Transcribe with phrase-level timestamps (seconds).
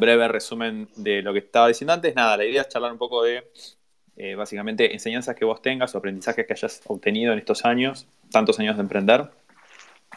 [0.00, 2.14] breve resumen de lo que estaba diciendo antes.
[2.14, 3.50] Nada, la idea es charlar un poco de
[4.16, 8.58] eh, básicamente enseñanzas que vos tengas o aprendizajes que hayas obtenido en estos años, tantos
[8.58, 9.30] años de emprender,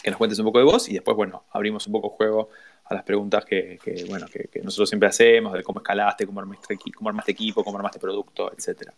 [0.04, 2.50] que nos cuentes un poco de vos y después, bueno, abrimos un poco juego
[2.86, 7.10] a las preguntas que, bueno, que, nosotros siempre hacemos, de cómo escalaste, cómo armaste, cómo
[7.10, 8.90] armaste equipo, cómo armaste producto, etc.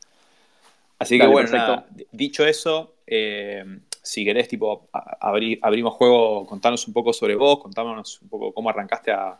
[0.98, 3.64] Así que bueno, dicho eso, eh,
[4.02, 9.12] si querés, tipo, abrimos juego, contanos un poco sobre vos, contanos un poco cómo arrancaste
[9.12, 9.38] a,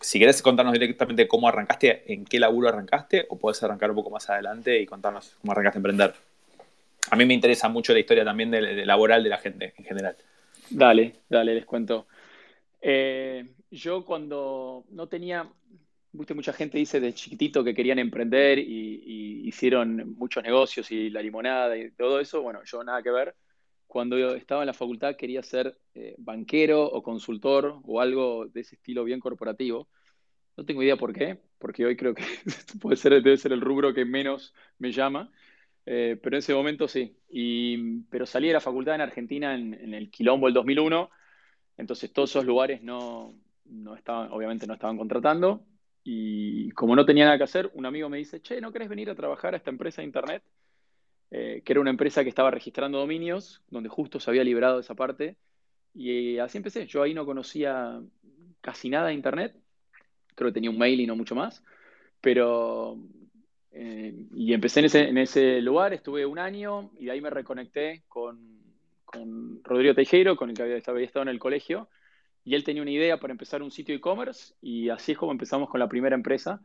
[0.00, 4.10] si querés contarnos directamente cómo arrancaste, en qué laburo arrancaste, o puedes arrancar un poco
[4.10, 6.14] más adelante y contarnos cómo arrancaste a emprender.
[7.10, 10.16] A mí me interesa mucho la historia también de, laboral de la gente en general.
[10.70, 12.06] Dale, dale, les cuento.
[12.80, 15.48] Eh, yo cuando no tenía,
[16.12, 21.76] mucha gente dice de chiquitito que querían emprender y, hicieron muchos negocios y la limonada
[21.76, 23.36] y todo eso, bueno, yo nada que ver.
[23.86, 28.60] Cuando yo estaba en la facultad quería ser eh, banquero o consultor o algo de
[28.60, 29.88] ese estilo bien corporativo.
[30.56, 32.24] No tengo idea por qué, porque hoy creo que
[32.80, 35.30] puede ser, debe ser el rubro que menos me llama.
[35.86, 37.16] Eh, pero en ese momento sí.
[37.30, 41.10] Y, pero salí de la facultad en Argentina en, el quilombo del 2001,
[41.76, 43.34] entonces todos esos lugares no,
[43.66, 45.64] no, estaban, obviamente no estaban contratando.
[46.02, 49.10] Y como no tenía nada que hacer, un amigo me dice, che, ¿no querés venir
[49.10, 50.42] a trabajar a esta empresa de internet?
[51.30, 54.94] Eh, que era una empresa que estaba registrando dominios, donde justo se había librado esa
[54.94, 55.36] parte.
[55.94, 56.86] Y así empecé.
[56.86, 58.00] Yo ahí no conocía
[58.60, 59.56] casi nada de internet.
[60.34, 61.64] Creo que tenía un mail y no mucho más.
[62.20, 62.98] Pero
[63.78, 68.56] eh, y empecé en ese, lugar, estuve un año y de ahí me reconecté con,
[69.62, 71.88] Rodrigo Tejero, con el que había, estado en el colegio,
[72.42, 75.68] y él tenía una idea para empezar un sitio e-commerce y así es como empezamos
[75.68, 76.62] con la primera empresa,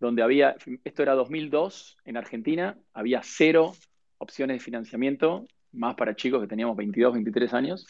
[0.00, 3.74] donde había, esto era 2002 en Argentina, había cero
[4.18, 7.86] opciones de financiamiento, más para chicos que teníamos 22, 23 años,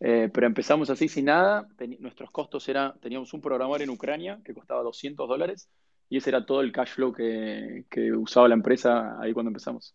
[0.00, 1.66] eh, pero empezamos así sin nada,
[1.98, 5.68] nuestros costos eran, teníamos un programador en Ucrania que costaba 200 dólares,
[6.08, 7.84] y ese era todo el cash flow que,
[8.16, 9.94] usaba la empresa ahí cuando empezamos.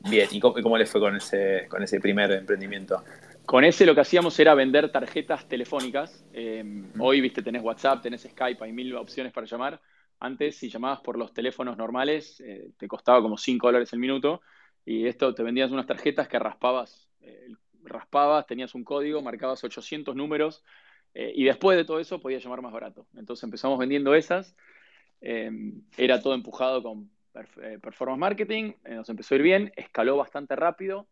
[0.00, 3.04] Bien, ¿y cómo, le fue con ese, con ese primer emprendimiento?
[3.44, 6.24] Con ese lo que hacíamos era vender tarjetas telefónicas.
[6.32, 6.64] Eh,
[6.98, 9.80] hoy, viste, tenés WhatsApp, tenés Skype, hay mil opciones para llamar.
[10.20, 14.42] Antes, si llamabas por los teléfonos normales, eh, te costaba como 5 dólares el minuto.
[14.84, 17.48] Y esto te vendías unas tarjetas que raspabas, eh,
[17.82, 20.64] raspabas, tenías un código, marcabas 800 números
[21.14, 23.06] eh, y después de todo eso podía llamar más barato.
[23.16, 24.56] Entonces empezamos vendiendo esas.
[25.20, 25.50] Eh,
[25.96, 27.10] era todo empujado con
[27.82, 28.72] performance marketing.
[28.88, 29.72] nos empezó a ir bien.
[29.76, 31.06] Escaló bastante rápido.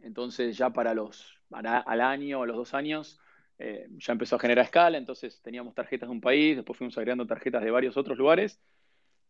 [0.00, 3.18] Entonces ya para los, al año o los dos años
[3.58, 4.98] ya empezó a generar escala.
[4.98, 6.56] Entonces teníamos tarjetas de un país.
[6.56, 8.60] Después fuimos agregando tarjetas de varios otros lugares.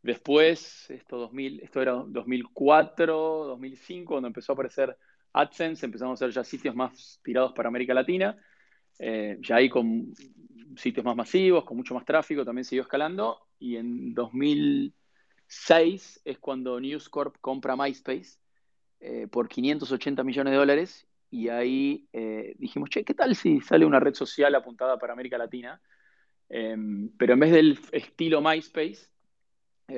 [0.04, 4.98] Después, esto, 2000, esto era 2004, 2005, cuando empezó a aparecer
[5.32, 8.36] AdSense, empezamos a hacer ya sitios más tirados para América Latina.
[8.98, 10.12] Eh, ya ahí con
[10.76, 13.46] sitios más masivos, con mucho más tráfico, también siguió escalando.
[13.58, 18.36] Y en 2006 es cuando News Corp compra MySpace
[19.00, 21.08] eh, por 580 millones de dólares.
[21.34, 25.36] Y ahí eh, dijimos, che, ¿qué tal si sale una red social apuntada para América
[25.36, 25.82] Latina?
[26.48, 29.08] Em, pero en vez del estilo MySpace,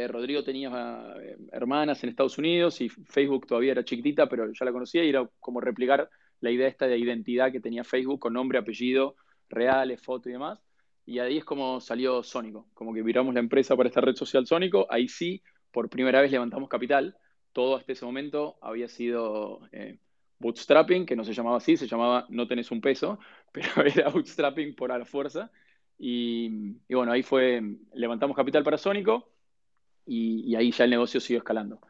[0.08, 1.14] Rodrigo tenía
[1.52, 5.28] hermanas en Estados Unidos y Facebook todavía era chiquitita, pero ya la conocía y era
[5.38, 6.08] como replicar
[6.40, 9.16] la idea esta de identidad que tenía Facebook con nombre, apellido,
[9.50, 10.58] reales, foto y demás.
[11.04, 14.46] Y ahí es como salió Sónico, como que viramos la empresa para esta red social
[14.46, 14.86] Sónico.
[14.88, 17.14] Ahí sí, por primera vez levantamos capital.
[17.52, 19.98] Todo hasta ese momento había sido eh,
[20.38, 23.18] bootstrapping, que no se llamaba así, se llamaba no tenés un peso,
[23.52, 25.50] pero era bootstrapping por a la fuerza.
[25.98, 27.62] Y, bueno, ahí fue,
[27.94, 29.30] levantamos capital para Sónico
[30.04, 31.80] y, ahí ya el negocio siguió escalando.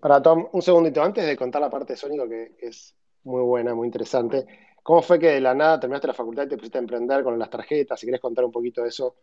[0.00, 3.74] Para Tom, un segundito antes de contar la parte de Sónico, que es muy buena,
[3.74, 4.46] muy interesante.
[4.82, 7.38] ¿Cómo fue que de la nada terminaste la facultad y te pusiste a emprender con
[7.38, 8.00] las tarjetas?
[8.00, 9.16] Si querés contar un poquito de eso.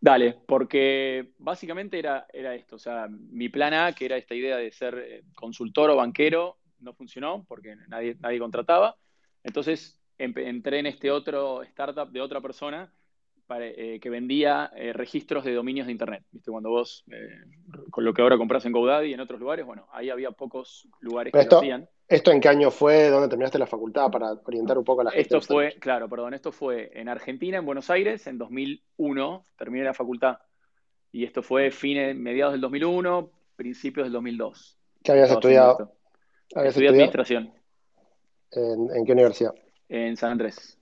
[0.00, 4.56] Dale, porque básicamente era, era esto, o sea, mi plan A, que era esta idea
[4.56, 8.96] de ser eh, consultor o banquero, no funcionó porque nadie, nadie contrataba.
[9.42, 12.92] Entonces entré en este otro startup de otra persona
[13.50, 16.22] eh, que vendía eh, registros de dominios de Internet.
[16.30, 16.50] ¿Viste?
[16.50, 17.04] Cuando vos,
[17.90, 20.86] con lo que ahora compras en GoDaddy y en otros lugares, bueno, ahí había pocos
[21.00, 21.88] lugares que lo hacían.
[22.06, 23.08] ¿Esto en qué año fue?
[23.08, 24.10] ¿Dónde terminaste la facultad?
[24.10, 25.22] Para orientar un poco a la gente.
[25.22, 29.94] Esto fue, claro, perdón, esto fue en Argentina, en Buenos Aires, en 2001, terminé la
[29.94, 30.38] facultad.
[31.10, 34.78] Y esto fue fines, mediados del 2001, principios del 2002.
[35.02, 35.97] ¿Qué habías estudiado?
[36.54, 37.52] ¿Habías Estudié administración.
[38.52, 39.54] ¿En, qué universidad?
[39.88, 40.78] En San Andrés.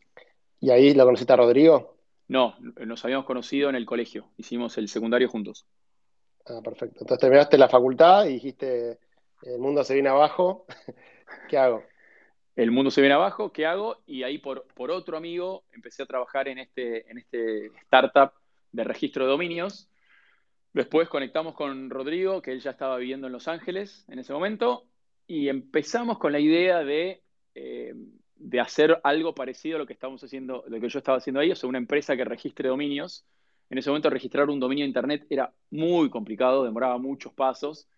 [0.60, 1.96] ¿Y ahí lo conociste a Rodrigo?
[2.28, 4.28] No, nos habíamos conocido en el colegio.
[4.36, 5.66] Hicimos el secundario juntos.
[6.46, 6.98] Ah, perfecto.
[7.00, 8.98] Entonces terminaste la facultad y dijiste,
[9.42, 10.66] el mundo se viene abajo.
[11.48, 11.82] ¿Qué hago?
[12.56, 14.02] el mundo se viene abajo, ¿qué hago?
[14.06, 18.32] Y ahí por, por otro amigo empecé a trabajar en este, en este startup
[18.72, 19.90] de registro de dominios.
[20.72, 24.84] Después conectamos con Rodrigo, que él ya estaba viviendo en Los Ángeles en ese momento,
[25.26, 27.22] y empezamos con la idea de,
[27.54, 27.94] eh,
[28.36, 31.50] de hacer algo parecido a lo que estábamos haciendo, lo que yo estaba haciendo ahí,
[31.50, 33.26] o sea, una empresa que registre dominios.
[33.68, 37.88] En ese momento registrar un dominio de internet era muy complicado, demoraba muchos pasos,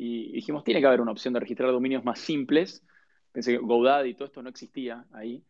[0.00, 2.84] y dijimos, tiene que haber una opción de registrar dominios más simples.
[3.32, 5.42] Pensé que GoDaddy y todo esto no existía ahí.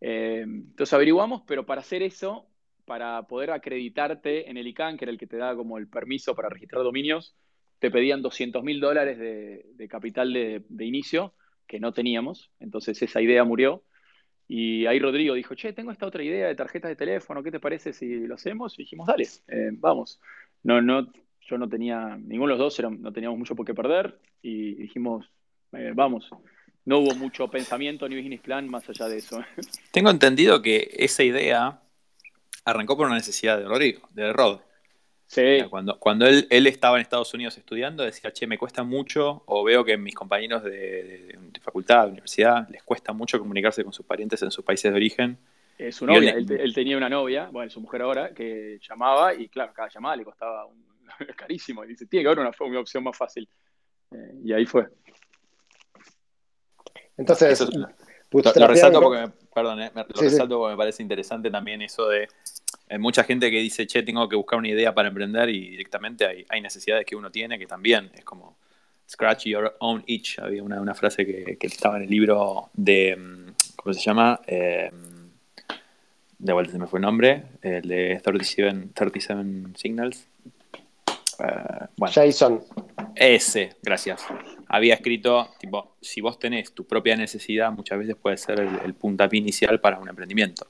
[0.00, 2.48] Eh, entonces averiguamos, pero para hacer eso,
[2.86, 6.34] para poder acreditarte en el ICANN, que era el que te da como el permiso
[6.34, 7.36] para registrar dominios,
[7.84, 11.34] te pedían 200 mil dólares de, capital de, inicio,
[11.66, 13.82] que no teníamos, entonces esa idea murió.
[14.48, 17.60] Y ahí Rodrigo dijo, che, tengo esta otra idea de tarjetas de teléfono, ¿qué te
[17.60, 18.78] parece si lo hacemos?
[18.78, 20.18] Y dijimos, dale, eh, vamos.
[20.62, 24.18] No, no, yo no tenía, ninguno de los dos no teníamos mucho por qué perder
[24.40, 25.30] y dijimos,
[25.72, 26.30] eh, vamos.
[26.86, 29.44] No hubo mucho pensamiento ni business plan más allá de eso.
[29.92, 31.82] Tengo entendido que esa idea
[32.64, 34.60] arrancó por una necesidad de Rodrigo, de Rod.
[35.26, 35.58] Sí.
[35.68, 39.64] Cuando, cuando él, él, estaba en Estados Unidos estudiando, decía, che, me cuesta mucho, o
[39.64, 44.42] veo que mis compañeros de, facultad, de universidad, les cuesta mucho comunicarse con sus parientes
[44.42, 45.38] en sus países de origen.
[45.90, 49.88] su novia, él, tenía una novia, bueno, su mujer ahora, que llamaba y claro, cada
[49.88, 50.84] llamada le costaba un,
[51.36, 51.84] carísimo.
[51.84, 53.48] Y dice, tiene que haber una, una opción más fácil.
[54.12, 54.88] Eh, y ahí fue.
[57.16, 57.60] Entonces,
[58.30, 62.28] lo, resalto porque, perdón, eh, lo resalto porque me parece interesante también eso de
[62.88, 66.26] hay mucha gente que dice, che, tengo que buscar una idea para emprender y directamente
[66.26, 68.56] hay, hay necesidades que uno tiene que también es como
[69.08, 70.38] scratch your own itch.
[70.38, 74.40] Había una, una frase que, que, estaba en el libro de, mm, ¿cómo se llama?
[74.46, 74.90] Eh,
[76.38, 79.44] de vuelta se me fue el nombre, el de 37, 37
[79.76, 80.26] Signals.
[81.38, 82.12] Uh, bueno.
[82.14, 82.62] Jason.
[83.16, 84.24] Ese, gracias.
[84.68, 88.94] Había escrito, tipo, si vos tenés tu propia necesidad, muchas veces puede ser el, el
[88.94, 90.66] puntapié inicial para un emprendimiento.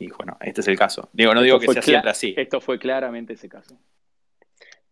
[0.00, 1.10] Y bueno, este es el caso.
[1.12, 2.34] Digo, no digo que sea siempre así.
[2.36, 3.78] Esto fue claramente ese caso.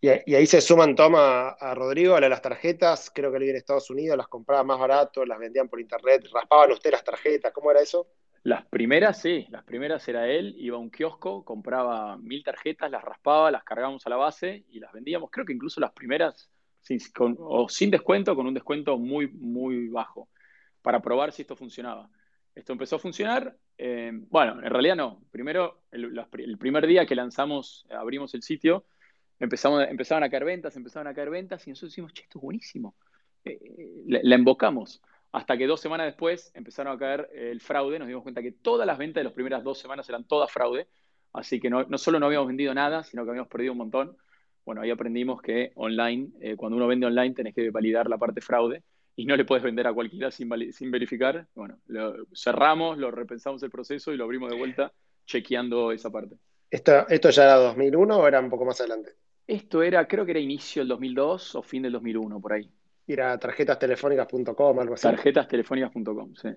[0.02, 3.88] Y, ahí se suman, Toma, a Rodrigo, a las tarjetas, creo que él en Estados
[3.90, 7.80] Unidos, las compraba más barato, las vendían por internet, raspaban usted las tarjetas, ¿cómo era
[7.80, 8.06] eso?
[8.44, 13.02] Las primeras, sí, las primeras era él, iba a un kiosco, compraba mil tarjetas, las
[13.02, 15.30] raspaba, las cargábamos a la base y las vendíamos.
[15.32, 16.50] Creo que incluso las primeras,
[16.82, 17.00] sin,
[17.38, 20.28] o sin descuento, con un descuento muy, muy bajo,
[20.82, 22.10] para probar si esto funcionaba.
[22.58, 23.56] Esto empezó a funcionar.
[23.78, 25.22] Eh, bueno, en realidad no.
[25.30, 28.84] Primero, el, primer día que lanzamos, abrimos el sitio,
[29.38, 32.96] empezamos, a caer ventas, empezaban a caer ventas y nosotros decimos, che, esto es buenísimo.
[33.44, 35.00] Eh, la, invocamos.
[35.30, 38.88] Hasta que dos semanas después empezaron a caer el fraude, nos dimos cuenta que todas
[38.88, 40.88] las ventas de las primeras dos semanas eran todas fraude,
[41.32, 44.16] así que no, solo no habíamos vendido nada, sino que habíamos perdido un montón.
[44.64, 48.40] Bueno, ahí aprendimos que online, eh, cuando uno vende online, tenés que validar la parte
[48.40, 48.82] fraude
[49.18, 51.44] y no le puedes vender a cualquiera sin, sin verificar.
[51.56, 54.92] Bueno, lo cerramos, lo repensamos el proceso y lo abrimos de vuelta
[55.26, 56.36] chequeando esa parte.
[56.70, 59.14] ¿Esto, ¿Esto ya era 2001 o era un poco más adelante?
[59.44, 62.70] Esto era, creo que era inicio del 2002 o fin del 2001, por ahí.
[63.08, 65.02] Era tarjetastelefónicas.com, algo así.
[65.02, 66.50] Tarjetastelefónicas.com, sí.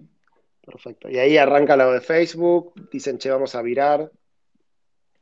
[0.63, 1.09] Perfecto.
[1.09, 4.11] Y ahí arranca lo de Facebook, dicen, che, vamos a virar.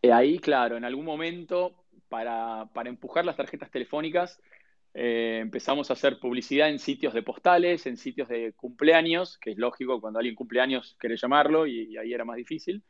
[0.01, 4.41] Y ahí, claro, en algún momento, para, para empujar las tarjetas telefónicas,
[4.94, 9.57] eh, empezamos a hacer publicidad en sitios de postales, en sitios de cumpleaños, que es
[9.57, 12.83] lógico cuando alguien cumpleaños quiere llamarlo y, ahí era más difícil.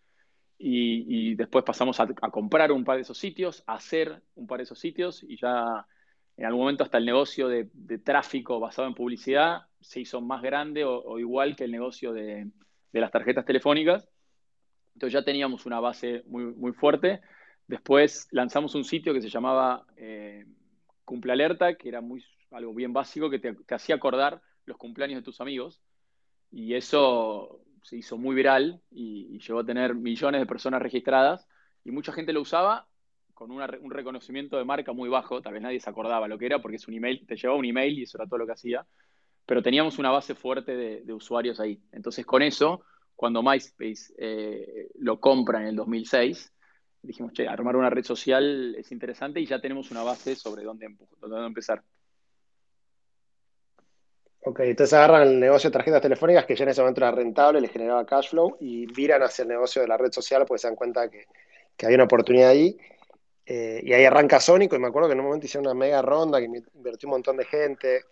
[0.58, 4.64] Y, después pasamos a, comprar un par de esos sitios, a hacer un par de
[4.64, 5.86] esos sitios y ya
[6.36, 7.70] en algún momento hasta el negocio de,
[8.04, 12.50] tráfico basado en publicidad se hizo más grande o, igual que el negocio de,
[12.92, 14.10] las tarjetas telefónicas.
[14.96, 17.22] Entonces ya teníamos una base muy, muy fuerte.
[17.68, 19.86] Después lanzamos un sitio que se llamaba...
[19.98, 20.46] Eh,
[21.10, 25.24] cumple alerta, que era muy, algo bien básico, que te, hacía acordar los cumpleaños de
[25.24, 25.82] tus amigos.
[26.52, 31.48] Y eso se hizo muy viral y, llegó a tener millones de personas registradas
[31.84, 32.88] y mucha gente lo usaba
[33.34, 36.60] con un reconocimiento de marca muy bajo, tal vez nadie se acordaba lo que era
[36.60, 38.86] porque es un email, te llevaba un email y eso era todo lo que hacía,
[39.46, 41.82] pero teníamos una base fuerte de, usuarios ahí.
[41.94, 42.84] Entonces con eso,
[43.16, 46.54] cuando MySpace eh, lo compra en el 2006,
[47.02, 50.88] dijimos, che, armar una red social es interesante y ya tenemos una base sobre dónde,
[51.46, 51.84] empezar.
[54.42, 57.60] Ok, entonces agarran el negocio de tarjetas telefónicas que ya en ese momento era rentable,
[57.60, 60.68] les generaba cash flow y viran hacia el negocio de la red social porque se
[60.68, 61.26] dan cuenta que,
[61.76, 62.78] que hay una oportunidad ahí.
[63.46, 66.02] Eh, y ahí arranca Sónico y me acuerdo que en un momento hicieron una mega
[66.04, 68.04] ronda que invirtió un montón de gente.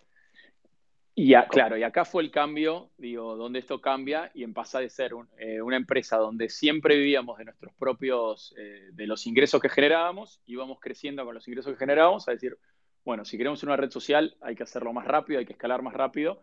[1.19, 4.88] Y claro, y acá fue el cambio, digo, donde esto cambia y en pasa de
[4.88, 9.67] ser eh, una empresa donde siempre vivíamos de nuestros propios, eh, de los ingresos que
[9.67, 12.59] generábamos, íbamos creciendo con los ingresos que generábamos, a decir,
[13.03, 15.95] bueno, si queremos una red social hay que hacerlo más rápido, hay que escalar más
[15.95, 16.39] rápido.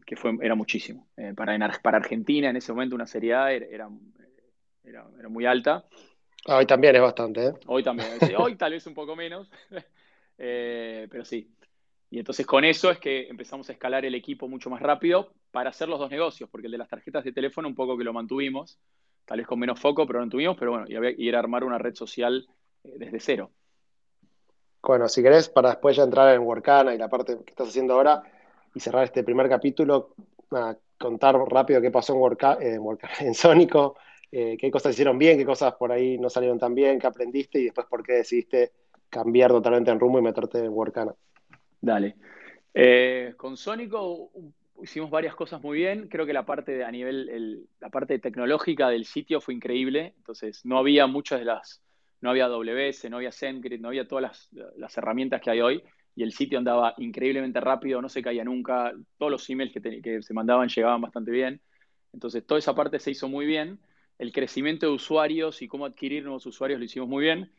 [0.06, 1.08] que fue, era muchísimo.
[1.16, 3.66] Eh, para, para Argentina en ese momento una serie A era,
[4.84, 5.86] era, era muy alta.
[6.46, 7.46] Hoy también es bastante.
[7.46, 7.52] ¿eh?
[7.66, 8.08] Hoy también.
[8.38, 9.50] Hoy tal vez un poco menos,
[10.38, 11.50] eh, pero sí.
[12.10, 15.70] Y entonces con eso es que empezamos a escalar el equipo mucho más rápido para
[15.70, 18.12] hacer los dos negocios, porque el de las tarjetas de teléfono un poco que lo
[18.12, 18.78] mantuvimos,
[19.24, 21.62] tal vez con menos foco, pero lo mantuvimos, pero bueno, y, había, y era armar
[21.62, 22.48] una red social
[22.82, 23.50] eh, desde cero.
[24.82, 27.94] Bueno, si querés, para después ya entrar en Workana y la parte que estás haciendo
[27.94, 28.22] ahora
[28.74, 30.14] y cerrar este primer capítulo,
[30.98, 33.96] contar rápido qué pasó en, Workana, en Sónico,
[34.32, 37.58] eh, qué cosas hicieron bien, qué cosas por ahí no salieron tan bien, qué aprendiste
[37.58, 38.72] y después por qué decidiste
[39.08, 41.14] cambiar totalmente en rumbo y meterte en Workana.
[41.80, 42.16] Dale.
[42.72, 44.30] Eh, con Sónico
[44.82, 46.08] hicimos varias cosas muy bien.
[46.08, 50.14] Creo que la parte a nivel, la parte tecnológica del sitio fue increíble.
[50.18, 51.82] Entonces, no había muchas de las,
[52.20, 55.82] no había AWS, no había SendGrid, no había todas las, herramientas que hay hoy.
[56.20, 58.92] Y el sitio andaba increíblemente rápido, no se caía nunca.
[59.16, 61.62] Todos los emails que, se mandaban llegaban bastante bien.
[62.12, 63.80] Entonces, toda esa parte se hizo muy bien
[64.18, 67.50] el crecimiento de usuarios y cómo adquirir nuevos usuarios lo hicimos muy bien.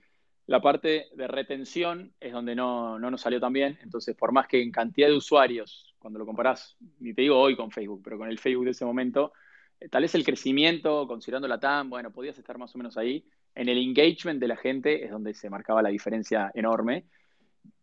[0.46, 3.80] La parte de retención es donde no, nos salió tan bien.
[3.82, 7.56] Entonces, por más que en cantidad de usuarios, cuando lo comparás, ni te digo hoy
[7.56, 9.34] con Facebook, pero con el Facebook de ese momento,
[9.80, 13.25] eh, tal vez el crecimiento, considerando la TAM, bueno, podías estar más o menos ahí.
[13.56, 17.08] En el engagement de la gente es donde se marcaba la diferencia enorme.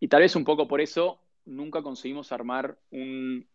[0.01, 3.47] Y tal vez un poco por eso nunca conseguimos armar un,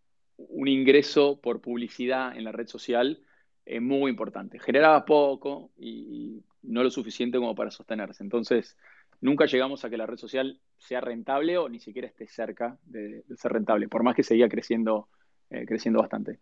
[0.65, 3.22] ingreso por publicidad en la red social
[3.65, 4.60] es muy importante.
[4.60, 8.24] Generaba poco y, no lo suficiente como para sostenerse.
[8.24, 8.77] Entonces,
[9.20, 13.24] nunca llegamos a que la red social sea rentable o ni siquiera esté cerca de,
[13.36, 15.10] ser rentable, por más que seguía creciendo,
[15.50, 16.39] eh, creciendo bastante.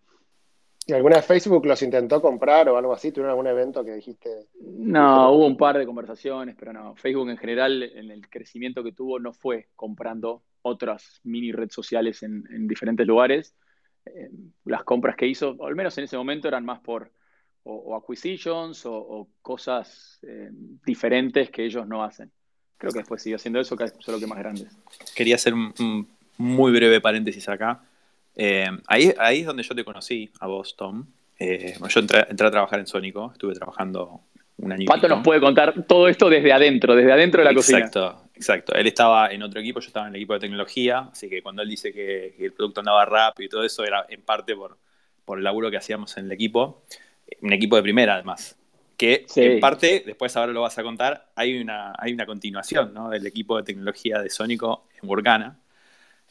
[0.87, 3.11] ¿Y alguna vez Facebook los intentó comprar o algo así?
[3.11, 4.47] ¿Tuvieron algún evento que dijiste?
[4.59, 6.95] No, hubo un par de conversaciones, pero no.
[6.95, 12.23] Facebook en general, en el crecimiento que tuvo, no fue comprando otras mini redes sociales
[12.23, 13.55] en diferentes lugares,
[14.05, 14.29] eh,
[14.65, 17.11] las compras que hizo, al menos en ese momento, eran más por
[17.63, 20.49] o, acquisitions o, cosas eh,
[20.85, 22.31] diferentes que ellos no hacen.
[22.77, 24.75] Creo que después sigue haciendo eso, solo que más grandes.
[25.15, 26.07] Quería hacer un,
[26.37, 27.83] muy breve paréntesis acá.
[28.35, 31.05] Eh, ahí, ahí es donde yo te conocí, a vos, Tom.
[31.39, 34.21] yo entré, a trabajar en Sónico, estuve trabajando
[34.57, 34.85] un año.
[34.87, 37.79] ¿Cuánto nos puede contar todo esto desde adentro, desde adentro de la cocina?
[37.79, 41.29] Exacto, Exacto, él estaba en otro equipo, yo estaba en el equipo de tecnología, así
[41.29, 44.55] que cuando él dice que, el producto andaba rápido y todo eso era en parte
[44.55, 44.79] por,
[45.23, 46.83] por, el laburo que hacíamos en el equipo,
[47.43, 48.57] un equipo de primera además,
[48.97, 53.09] que en parte, después ahora lo vas a contar, hay una, hay una continuación ¿no?
[53.09, 55.59] del equipo de tecnología de Sónico en Workana,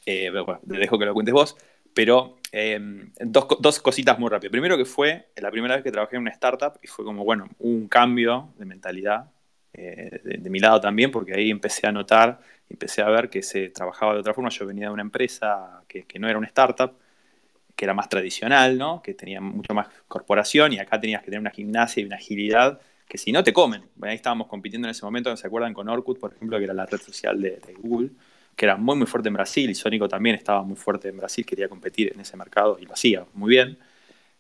[0.05, 1.57] eh, bueno, te dejo que lo cuentes vos,
[1.95, 4.51] pero em, dos, dos, cositas muy rápido.
[4.51, 7.49] Primero que fue la primera vez que trabajé en una startup y fue como, bueno,
[7.59, 9.31] un cambio de mentalidad
[9.73, 13.69] eh, de, mi lado también, porque ahí empecé a notar, empecé a ver que se
[13.69, 14.51] trabajaba de otra forma.
[14.51, 16.93] Yo venía de una empresa que, no era una startup,
[17.77, 19.01] que era más tradicional, ¿no?
[19.03, 22.81] que tenía mucho más corporación y acá tenías que tener una gimnasia y una agilidad
[23.09, 23.83] que si no te comen.
[24.03, 25.75] ahí estábamos compitiendo en ese momento, ¿se acuerdan?
[25.75, 28.11] Con Orkut, por ejemplo, que era la red social de, Google,
[28.61, 31.47] que era muy, muy fuerte en Brasil y Sónico también estaba muy fuerte en Brasil,
[31.47, 33.79] quería competir en ese mercado y lo hacía muy bien.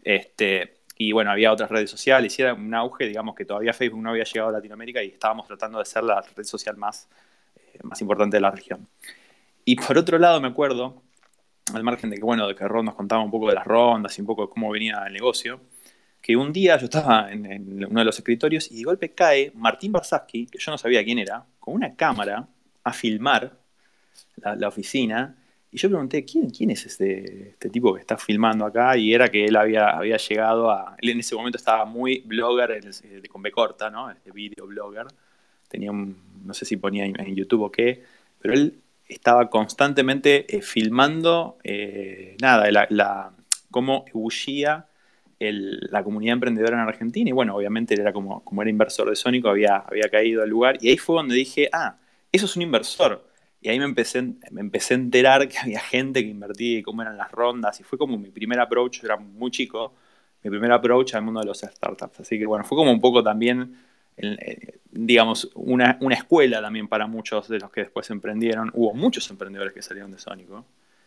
[0.04, 4.02] Este, y bueno, había otras redes sociales, y era un auge, digamos que todavía Facebook
[4.02, 7.08] no había llegado a Latinoamérica y estábamos tratando de ser la red social más,
[7.56, 8.86] eh, más importante de la región.
[9.64, 11.02] Y por otro lado, me acuerdo,
[11.72, 14.18] al margen de que, bueno, de que Ron nos contaba un poco de las rondas
[14.18, 15.62] y un poco de cómo venía el negocio,
[16.20, 19.92] que un día yo estaba en, uno de los escritorios y de golpe cae Martín
[19.92, 22.46] Barsaski, que yo no sabía quién era, con una cámara
[22.84, 23.59] a filmar
[24.36, 25.36] la, oficina
[25.70, 28.96] y yo pregunté, ¿quién, quién es este, este, tipo que está filmando acá?
[28.96, 30.96] Y era que él había, había llegado a...
[31.00, 32.80] Él en ese momento estaba muy blogger,
[33.28, 34.10] con B corta, ¿no?
[34.10, 35.06] Este video blogger.
[35.68, 36.16] Tenía un...
[36.44, 38.02] No sé si ponía en YouTube o qué,
[38.40, 43.32] pero él estaba constantemente eh, filmando, eh, nada, la, la,
[43.70, 44.86] cómo ebullía
[45.42, 47.30] la comunidad emprendedora en Argentina.
[47.30, 50.50] Y bueno, obviamente él era como, como era inversor de Sónico, había, había caído al
[50.50, 50.76] lugar.
[50.82, 51.96] Y ahí fue donde dije, ah,
[52.30, 53.24] eso es un inversor
[53.62, 57.02] y ahí me empecé, me empecé a enterar que había gente que invertía y cómo
[57.02, 57.78] eran las rondas.
[57.80, 59.94] Y fue como mi primer approach, era muy chico,
[60.42, 62.20] mi primer approach al mundo de los startups.
[62.20, 63.76] Así que bueno, fue como un poco también,
[64.16, 68.70] eh, digamos, una, una, escuela también para muchos de los que después emprendieron.
[68.72, 70.64] Hubo muchos emprendedores que salieron de Sónico.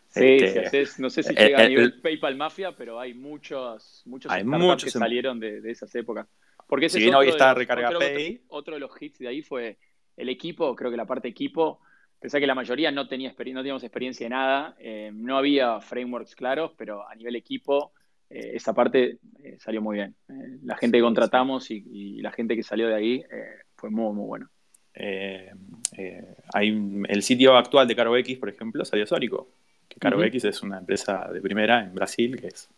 [0.10, 4.44] Sí, este, no sé si llega a nivel PayPal Mafia, pero hay muchos, muchos hay
[4.44, 6.28] muchos que em- salieron de, de, esas épocas.
[6.68, 8.42] Porque ese si bien hoy está Recarga Pay.
[8.50, 9.80] otro de los hits de ahí fue
[10.16, 11.80] el equipo, creo que la parte equipo
[12.24, 16.36] Pensé que la mayoría no, tenía no teníamos experiencia de nada, eh, no había frameworks
[16.36, 17.92] claros, pero a nivel equipo
[18.30, 19.20] esa parte
[19.60, 20.15] salió muy bien.
[20.63, 23.24] la gente que contratamos y, la gente que salió de ahí
[23.75, 24.50] fue muy, muy bueno.
[26.53, 29.50] hay el sitio actual de CaroX, por ejemplo, salió Sónico.
[29.88, 32.70] Que CaroX es una empresa de primera en Brasil que es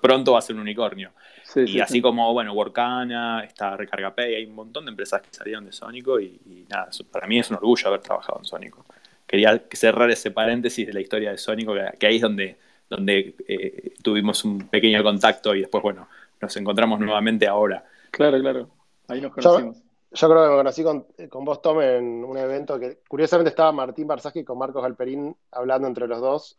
[0.00, 1.12] pronto va a ser un unicornio.
[1.56, 5.64] Y así como, bueno, Workana, está Recarga Pay, hay un montón de empresas que salieron
[5.64, 8.84] de Sónico y, nada, para mí es un orgullo haber trabajado en Sónico.
[9.26, 12.56] Quería cerrar ese paréntesis de la historia de Sónico, que, ahí es donde,
[12.88, 16.08] donde eh, tuvimos un pequeño contacto y después, bueno,
[16.40, 17.84] nos encontramos nuevamente ahora.
[18.10, 18.68] Claro, claro,
[19.08, 19.82] ahí nos conocimos.
[20.12, 23.72] Yo, creo que me conocí con, con, vos, Tom, en un evento que curiosamente estaba
[23.72, 26.58] Martín Barsaski con Marcos Galperín hablando entre los dos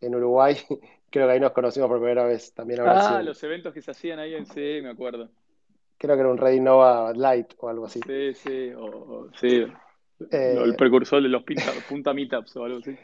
[0.00, 0.56] en Uruguay
[1.12, 2.80] Creo que ahí nos conocimos por primera vez también.
[2.86, 5.28] Ah, los eventos que se hacían ahí en sí, me acuerdo.
[5.98, 8.00] Creo que era un Rey Nova Light o algo así.
[8.06, 9.66] Sí, sí, o, sí.
[10.30, 11.42] Eh, el precursor de los
[11.86, 12.96] punta meetups o algo así.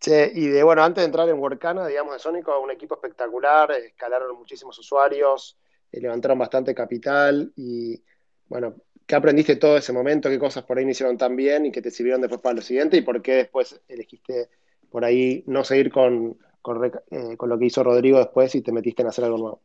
[0.00, 3.70] Che, y de bueno, antes de entrar en Workana, digamos, de Sónico, un equipo espectacular,
[3.70, 5.56] escalaron muchísimos usuarios,
[5.92, 8.02] eh, levantaron bastante capital y
[8.48, 8.74] bueno,
[9.06, 10.28] ¿qué aprendiste todo ese momento?
[10.28, 12.62] ¿Qué cosas por ahí no hicieron tan bien y que te sirvieron después para lo
[12.62, 12.96] siguiente?
[12.96, 14.48] ¿Y por qué después elegiste
[14.90, 16.36] por ahí no seguir con,
[17.10, 19.62] eh, con, lo que hizo Rodrigo después y te metiste en hacer algo nuevo.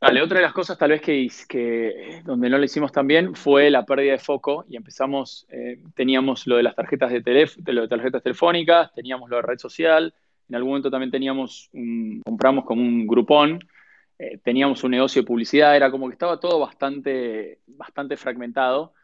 [0.00, 1.00] Vale, otra de las cosas tal vez
[1.46, 5.78] que, donde no lo hicimos tan bien fue la pérdida de foco y empezamos, eh,
[5.94, 9.58] teníamos lo de las tarjetas de, de, lo de tarjetas telefónicas, teníamos lo de red
[9.58, 10.12] social,
[10.48, 11.70] en algún momento también teníamos,
[12.24, 13.60] compramos como un grupón,
[14.18, 18.94] eh, teníamos un negocio de publicidad, era como que estaba todo bastante, bastante fragmentado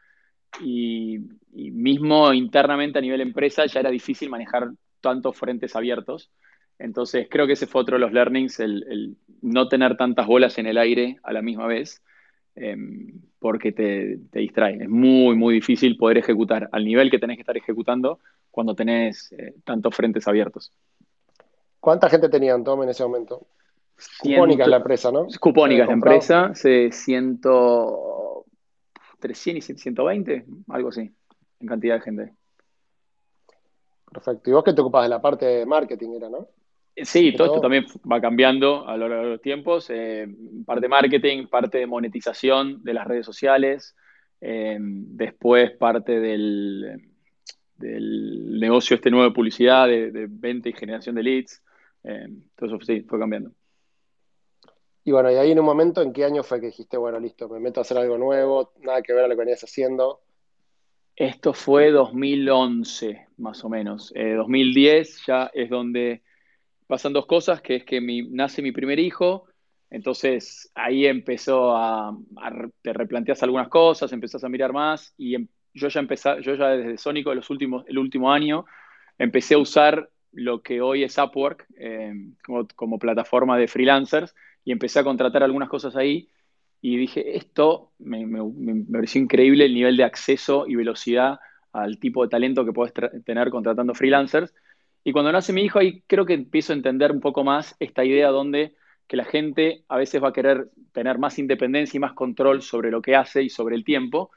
[0.61, 1.21] y
[1.53, 6.31] mismo internamente a nivel empresa ya era difícil manejar tantos frentes abiertos.
[6.79, 10.67] Entonces, creo que ese fue otro de los learnings, el, no tener tantas bolas en
[10.67, 12.03] el aire a la misma vez,
[12.55, 14.83] em, porque te, distrae.
[14.83, 19.33] Es muy, muy difícil poder ejecutar al nivel que tenés que estar ejecutando cuando tenés
[19.33, 20.73] eh, tantos frentes abiertos.
[21.81, 23.47] ¿Cuánta gente tenían, Tom, en ese momento?
[24.23, 25.27] Cupónica es la empresa, ¿no?
[25.41, 28.45] Cupónica es la empresa, se ciento,
[29.19, 31.13] 300 y 120, algo así,
[31.61, 32.33] en cantidad de gente.
[34.11, 34.51] Perfecto.
[34.51, 36.49] Y vos que te ocupas de la parte de marketing, era, ¿no?
[37.05, 39.89] Sí, todo, esto también va cambiando a lo largo de los tiempos.
[39.91, 40.27] Eh,
[40.67, 43.95] parte de marketing, parte de monetización de las redes sociales,
[44.41, 47.13] eh, después parte del,
[47.77, 51.63] del, negocio este nuevo de publicidad, de, venta y generación de leads.
[52.03, 53.53] Eh, todo eso sí, fue cambiando.
[55.05, 57.49] Y bueno, y ahí en un momento, ¿en qué año fue que dijiste, bueno, listo,
[57.49, 60.21] me meto a hacer algo nuevo, nada que ver a lo que venías haciendo?
[61.17, 64.13] Esto fue 2011, más o menos.
[64.15, 66.23] 2010 eh, ya es donde
[66.87, 69.47] pasan dos cosas, que es que nace mi primer hijo,
[69.91, 72.17] entonces ahí empezó a,
[72.83, 76.69] te replanteas algunas cosas, empezás a mirar más y em, yo ya empecé, yo ya
[76.69, 78.67] desde Sónico los últimos, el último año
[79.19, 82.13] empecé a usar lo que hoy es Upwork eh,
[82.77, 86.29] como, plataforma de freelancers y empecé a contratar algunas cosas ahí
[86.81, 88.27] y dije, esto me,
[88.91, 91.41] pareció increíble el nivel de acceso y velocidad
[91.83, 92.93] al tipo de talento que puedes
[93.25, 94.55] tener contratando freelancers.
[95.05, 98.05] Y cuando nace mi hijo, ahí creo que empiezo a entender un poco más esta
[98.05, 98.75] idea donde
[99.07, 102.91] que la gente a veces va a querer tener más independencia y más control sobre
[102.91, 104.31] lo que hace y sobre el tiempo.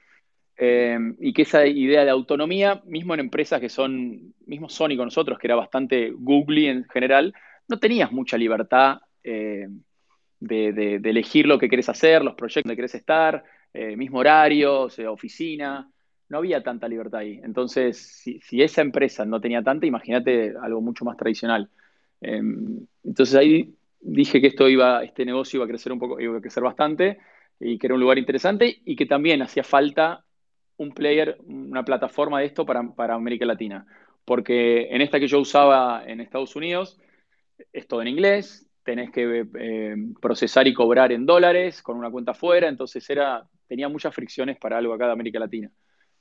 [0.57, 5.05] Eh, y que esa idea de autonomía, mismo en empresas que son, mismo Sony con
[5.05, 7.33] nosotros, que era bastante googly en general,
[7.67, 9.67] no tenías mucha libertad eh,
[10.39, 15.89] de, elegir lo que querés hacer, los proyectos donde querés estar, eh, mismo horario, oficina.
[16.31, 17.41] No había tanta libertad ahí.
[17.43, 17.97] Entonces,
[18.41, 21.69] si, esa empresa no tenía tanta, imagínate algo mucho más tradicional.
[22.21, 26.37] Em, entonces ahí dije que esto iba, este negocio iba a crecer un poco, iba
[26.37, 27.17] a crecer bastante
[27.59, 30.23] y que era un lugar interesante y que también hacía falta
[30.77, 33.85] un player, una plataforma de esto para, América Latina.
[34.23, 36.97] Porque en esta que yo usaba en Estados Unidos,
[37.73, 42.33] es todo en inglés, tenés que eh, procesar y cobrar en dólares con una cuenta
[42.33, 45.69] fuera, entonces era, tenía muchas fricciones para algo acá de América Latina.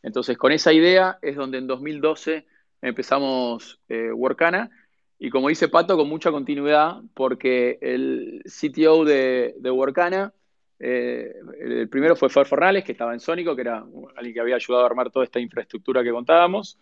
[0.03, 2.47] Entonces, con esa idea es donde en 2012
[2.83, 4.71] empezamos eh, Workana,
[5.19, 10.33] y como dice Pato, con mucha continuidad, porque el CTO de, Workana,
[10.79, 13.85] eh, el primero fue Fer Fornales, que estaba en Sónico, que era
[14.17, 16.79] alguien que había ayudado a armar toda esta infraestructura que contábamos,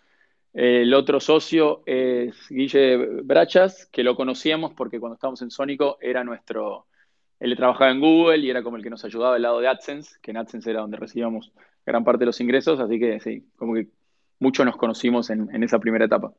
[0.52, 6.24] el otro socio es Guille Brachas, que lo conocíamos porque cuando estábamos en Sónico era
[6.24, 6.86] nuestro.
[7.38, 10.18] Él trabajaba en Google y era como el que nos ayudaba del lado de AdSense,
[10.20, 11.52] que en AdSense era donde recibíamos
[11.88, 13.88] gran parte de los ingresos, así que sí, como que
[14.38, 16.32] muchos nos conocimos en, esa primera etapa.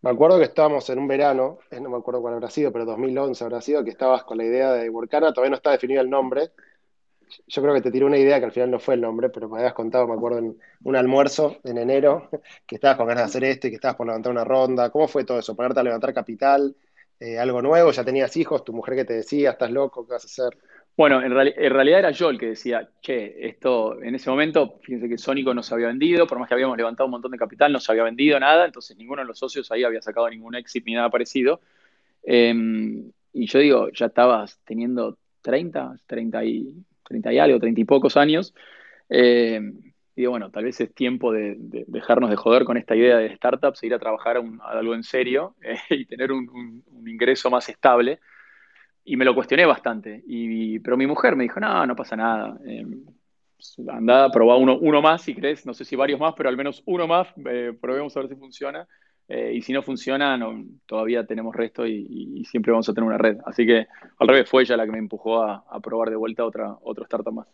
[0.00, 3.44] Me acuerdo que estábamos en un verano, no me acuerdo cuál habrá sido, pero 2011
[3.44, 6.50] habrá sido, que estabas con la idea de Workana, todavía no está definido el nombre,
[7.46, 9.48] yo creo que te tiré una idea que al final no fue el nombre, pero
[9.48, 12.28] me habías contado, me acuerdo, en un almuerzo en enero,
[12.66, 14.90] que estabas con ganas de hacer esto y que estabas por levantar una ronda.
[14.90, 15.56] ¿Cómo fue todo eso?
[15.56, 16.76] ¿Ponerte a levantar capital?
[17.22, 17.92] eh, algo nuevo?
[17.92, 18.64] ¿Ya tenías hijos?
[18.64, 20.58] ¿Tu mujer que te decía, estás loco, qué vas a hacer?
[20.96, 25.16] Bueno, en, realidad era yo el que decía, che, esto en ese momento, fíjense que
[25.16, 27.80] Sónico no se había vendido, por más que habíamos levantado un montón de capital, no
[27.80, 30.94] se había vendido nada, entonces ninguno de los socios ahí había sacado ningún exit ni
[30.94, 31.60] nada parecido.
[32.22, 37.84] Em, y yo digo, ya estabas teniendo 30, 30 y, 30 y algo, 30 y
[37.84, 38.54] pocos años.
[39.08, 39.60] Eh,
[40.16, 43.82] digo, bueno, tal vez es tiempo de, dejarnos de joder con esta idea de startups
[43.82, 48.20] e ir a trabajar a, algo en serio eh, y tener un, ingreso más estable.
[49.04, 50.22] Y me lo cuestioné bastante.
[50.26, 52.58] Y, pero mi mujer me dijo, no, no pasa nada.
[52.66, 52.86] Eh,
[53.88, 56.82] anda, probá uno, uno más si querés, no sé si varios más, pero al menos
[56.86, 58.86] uno más, eh, probemos a ver si funciona.
[59.28, 60.38] Eh, y si no funciona,
[60.84, 63.38] todavía tenemos resto y, siempre vamos a tener una red.
[63.46, 63.86] Así que
[64.18, 67.32] al revés, fue ella la que me empujó a, probar de vuelta otra, otro startup
[67.32, 67.48] más.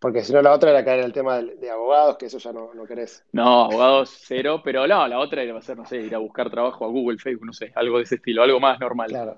[0.00, 2.52] Porque si no, la otra era caer en el tema de, abogados, que eso ya
[2.52, 3.22] no, no, querés.
[3.32, 6.86] No, abogados cero, pero no, la otra era hacer, no sé, ir a buscar trabajo
[6.86, 9.08] a Google, Facebook, no sé, algo de ese estilo, algo más normal.
[9.08, 9.36] Claro.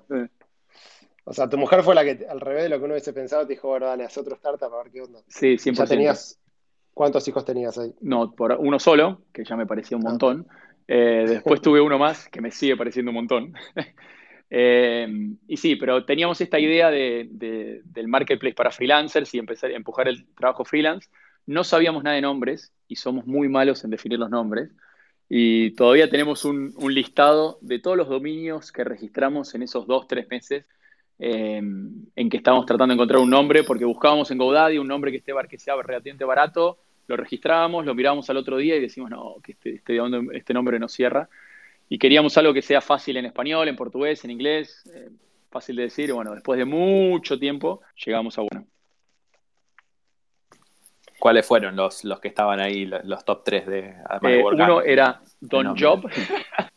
[1.24, 3.46] O sea, tu mujer fue la que, al revés de lo que uno hubiese pensado,
[3.46, 5.20] te dijo, bueno, dale, haz otro startup a ver qué onda.
[5.28, 5.74] Sí, 100%.
[5.74, 6.40] ¿Ya tenías,
[6.94, 7.94] ¿Cuántos hijos tenías ahí?
[8.00, 10.10] No, por uno solo, que ya me parecía un ah.
[10.10, 10.46] montón.
[10.88, 13.54] Eh, después tuve uno más que me sigue pareciendo un montón.
[14.54, 15.08] Eh,
[15.48, 20.08] y sí, pero teníamos esta idea de, del marketplace para freelancers y empezar a empujar
[20.08, 21.08] el trabajo freelance.
[21.46, 24.68] No sabíamos nada de nombres y somos muy malos en definir los nombres.
[25.26, 30.28] Y todavía tenemos un, listado de todos los dominios que registramos en esos dos, tres
[30.28, 30.66] meses
[31.24, 35.12] eh, en que estábamos tratando de encontrar un nombre, porque buscábamos en GoDaddy un nombre
[35.12, 39.10] que, esté, que sea relativamente barato lo registrábamos, lo mirábamos al otro día y decimos,
[39.10, 39.98] no, que este, este,
[40.32, 41.28] este, nombre no cierra.
[41.88, 45.10] Y queríamos algo que sea fácil en español, en portugués, en inglés, eh,
[45.50, 46.12] fácil de decir.
[46.12, 48.66] Bueno, después de mucho tiempo llegamos a bueno.
[51.18, 55.76] ¿Cuáles fueron los, los que estaban ahí, los, top 3 de, eh, Uno era Don
[55.78, 56.10] Job.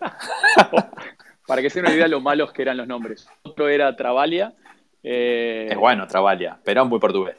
[1.46, 3.28] Para que se den una idea de lo malos que eran los nombres.
[3.42, 4.54] Otro era Travalia.
[5.02, 7.36] Eh, es bueno, Travalia, pero muy portugués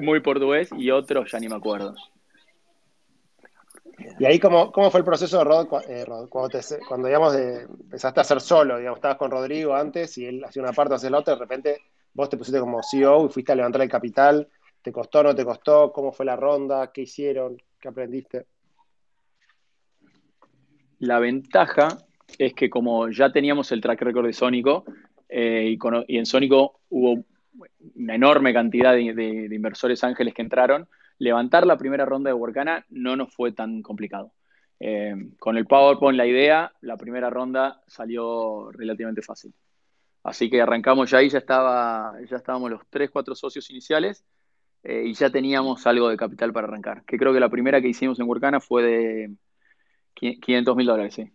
[0.00, 1.94] muy portugués y otro ya ni me acuerdo.
[4.18, 8.22] ¿Y ahí cómo, cómo fue el proceso de Rod, eh, cuando, cuando digamos, empezaste a
[8.22, 8.78] hacer solo?
[8.78, 11.82] Digamos, estabas con Rodrigo antes y él hacía una parte, hacía la otra, de repente
[12.12, 14.48] vos te pusiste como CEO y fuiste a levantar el capital.
[14.82, 15.92] ¿Te costó, no te costó?
[15.92, 16.92] ¿Cómo fue la ronda?
[16.92, 17.60] ¿Qué hicieron?
[17.80, 18.46] ¿Qué aprendiste?
[20.98, 21.88] La ventaja
[22.38, 24.84] es que como ya teníamos el track record de Sónico
[25.28, 25.76] eh,
[26.08, 27.24] y, en Sónico hubo
[27.94, 33.16] una enorme cantidad de, inversores ángeles que entraron, levantar la primera ronda de Workana no
[33.16, 34.32] nos fue tan complicado.
[34.78, 39.54] Eh, con el PowerPoint, la idea, la primera ronda salió relativamente fácil.
[40.22, 44.24] Así que arrancamos ya ahí, ya, estaba, ya estábamos los tres, cuatro socios iniciales
[44.82, 47.04] eh, y ya teníamos algo de capital para arrancar.
[47.04, 49.34] Que creo que la primera que hicimos en Workana fue de
[50.14, 51.30] 500 mil dólares, sí.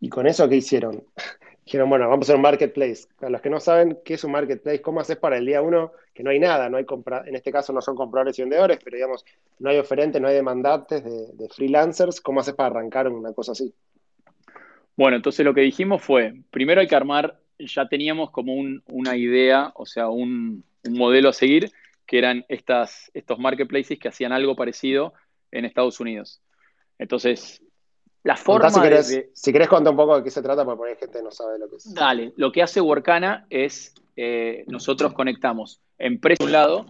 [0.00, 1.04] ¿Y con eso qué hicieron?
[1.66, 3.08] dijeron, bueno, vamos a hacer un marketplace.
[3.18, 5.92] Para los que no saben qué es un marketplace, ¿cómo haces para el día uno?
[6.14, 8.78] Que no hay nada, no hay compra en este caso no son compradores y vendedores,
[8.82, 9.24] pero digamos,
[9.58, 12.20] no hay oferentes, no hay demandantes de, freelancers.
[12.20, 13.74] ¿Cómo haces para arrancar una cosa así?
[14.96, 19.72] Bueno, entonces lo que dijimos fue, primero hay que armar, ya teníamos como una idea,
[19.74, 21.72] o sea, un, modelo a seguir,
[22.06, 25.14] que eran estas, estos marketplaces que hacían algo parecido
[25.50, 26.40] en Estados Unidos.
[26.98, 27.60] Entonces,
[28.26, 30.88] la forma si querés, si querés contar un poco de qué se trata, porque por
[30.88, 31.94] ahí gente no sabe lo que es.
[31.94, 36.86] Dale, lo que hace Workana es, eh, nosotros conectamos empresas de un lado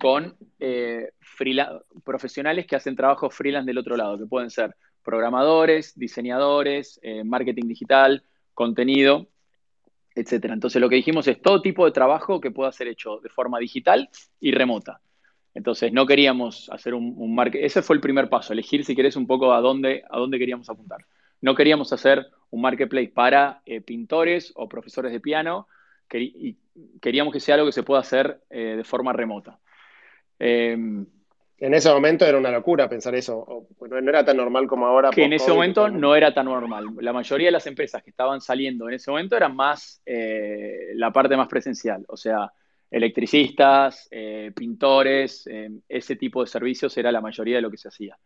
[0.00, 1.12] con eh,
[2.02, 7.68] profesionales que hacen trabajo freelance del otro lado, que pueden ser programadores, diseñadores, eh, marketing
[7.68, 9.28] digital, contenido,
[10.16, 10.46] etc.
[10.46, 13.60] Entonces lo que dijimos es todo tipo de trabajo que pueda ser hecho de forma
[13.60, 15.00] digital y remota.
[15.54, 19.26] Entonces no queríamos hacer un, un Ese fue el primer paso, elegir si querés un
[19.26, 21.04] poco a dónde, a dónde queríamos apuntar.
[21.40, 25.66] No queríamos hacer un marketplace para eh, pintores o profesores de piano,
[26.14, 26.56] y
[27.00, 29.58] queríamos que sea algo que se pueda hacer eh, de forma remota.
[30.38, 31.06] Em,
[31.58, 35.10] en ese momento era una locura pensar eso, no era tan normal como ahora.
[35.10, 36.86] Que en ese momento no era tan normal.
[37.00, 41.12] La mayoría de las empresas que estaban saliendo en ese momento eran más eh, la
[41.12, 42.52] parte más presencial, o sea,
[42.92, 47.88] electricistas, eh, pintores, eh, ese tipo de servicios era la mayoría de lo que se
[47.88, 48.18] hacía.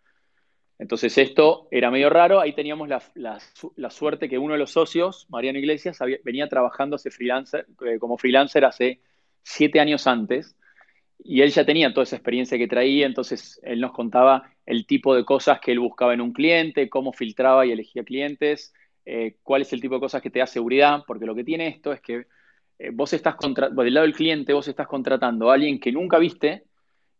[0.76, 5.60] Entonces esto era medio raro, ahí teníamos la, suerte que uno de los socios, Mariano
[5.60, 9.00] Iglesias, venía trabajando freelancer, eh, como freelancer hace
[9.42, 10.56] siete años antes,
[11.22, 15.14] y él ya tenía toda esa experiencia que traía, entonces él nos contaba el tipo
[15.14, 18.74] de cosas que él buscaba en un cliente, cómo filtraba y elegía clientes,
[19.42, 21.92] cuál es el tipo de cosas que te da seguridad, porque lo que tiene esto
[21.92, 22.26] es que
[22.78, 26.64] eh, vos estás del lado del cliente, vos estás contratando a alguien que nunca viste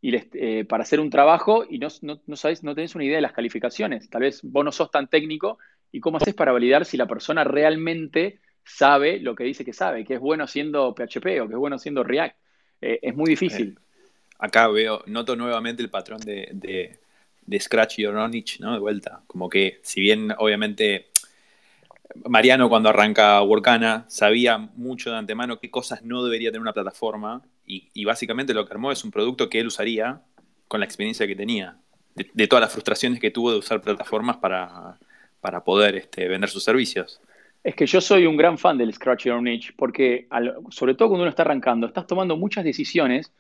[0.01, 3.17] y eh, para hacer un trabajo y no, no, no, sabés, no tenés una idea
[3.17, 4.09] de las calificaciones.
[4.11, 5.59] Tal vez vos no sos tan técnico
[5.93, 10.05] ¿Y cómo haces para validar si la persona realmente sabe lo que dice que sabe,
[10.05, 12.37] que es bueno haciendo PHP o que es bueno haciendo React?
[12.81, 13.79] Eh, es muy difícil.
[14.39, 18.75] Acá veo, noto nuevamente el patrón de, de, Scratch y Oronich, ¿no?
[18.75, 19.23] De vuelta.
[19.27, 21.07] Como que, si bien obviamente
[22.29, 27.43] Mariano cuando arranca Workana sabía mucho de antemano qué cosas no debería tener una plataforma
[27.67, 30.21] y, básicamente lo que armó es un producto que él usaría
[30.69, 31.77] con la experiencia que tenía,
[32.15, 34.99] de, todas las frustraciones que tuvo de usar plataformas para,
[35.41, 37.21] para poder este, vender sus servicios.
[37.65, 40.29] Es que yo soy un gran fan del Scratch Your Niche, porque
[40.71, 43.33] sobre todo cuando uno está arrancando, estás tomando muchas decisiones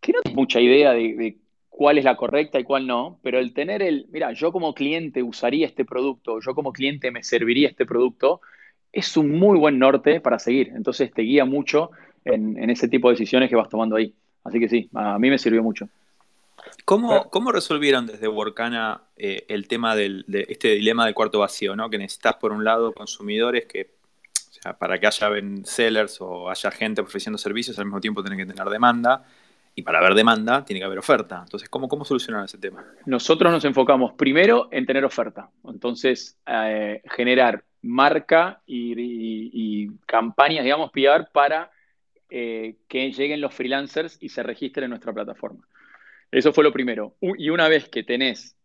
[0.00, 1.36] que no tienes mucha idea de,
[1.76, 5.24] cuál es la correcta y cuál no, pero el tener el, mira, yo como cliente
[5.24, 8.40] usaría este producto, yo como cliente me serviría este producto,
[8.92, 10.70] es un muy buen norte para seguir.
[10.76, 11.90] Entonces te guía mucho
[12.24, 14.14] en, ese tipo de decisiones que vas tomando ahí.
[14.44, 15.88] Así que sí, a mí me sirvió mucho.
[16.84, 21.74] ¿Cómo, ¿Cómo, resolvieron desde Workana eh, el tema del, de este dilema del cuarto vacío?
[21.74, 21.90] ¿no?
[21.90, 23.90] Que necesitas, por un lado, consumidores que,
[24.48, 25.28] o sea, para que haya
[25.64, 29.24] sellers o haya gente ofreciendo servicios, al mismo tiempo tienen que tener demanda.
[29.74, 31.40] Y para haber demanda, tiene que haber oferta.
[31.42, 32.84] Entonces, ¿cómo, cómo solucionar ese tema?
[33.06, 35.50] Nosotros nos enfocamos primero en tener oferta.
[35.64, 41.70] Entonces, eh, generar marca y, campañas, digamos, PR para
[42.30, 45.66] eh, que lleguen los freelancers y se registren en nuestra plataforma.
[46.30, 47.14] Eso fue lo primero.
[47.20, 48.56] Y una vez que tenés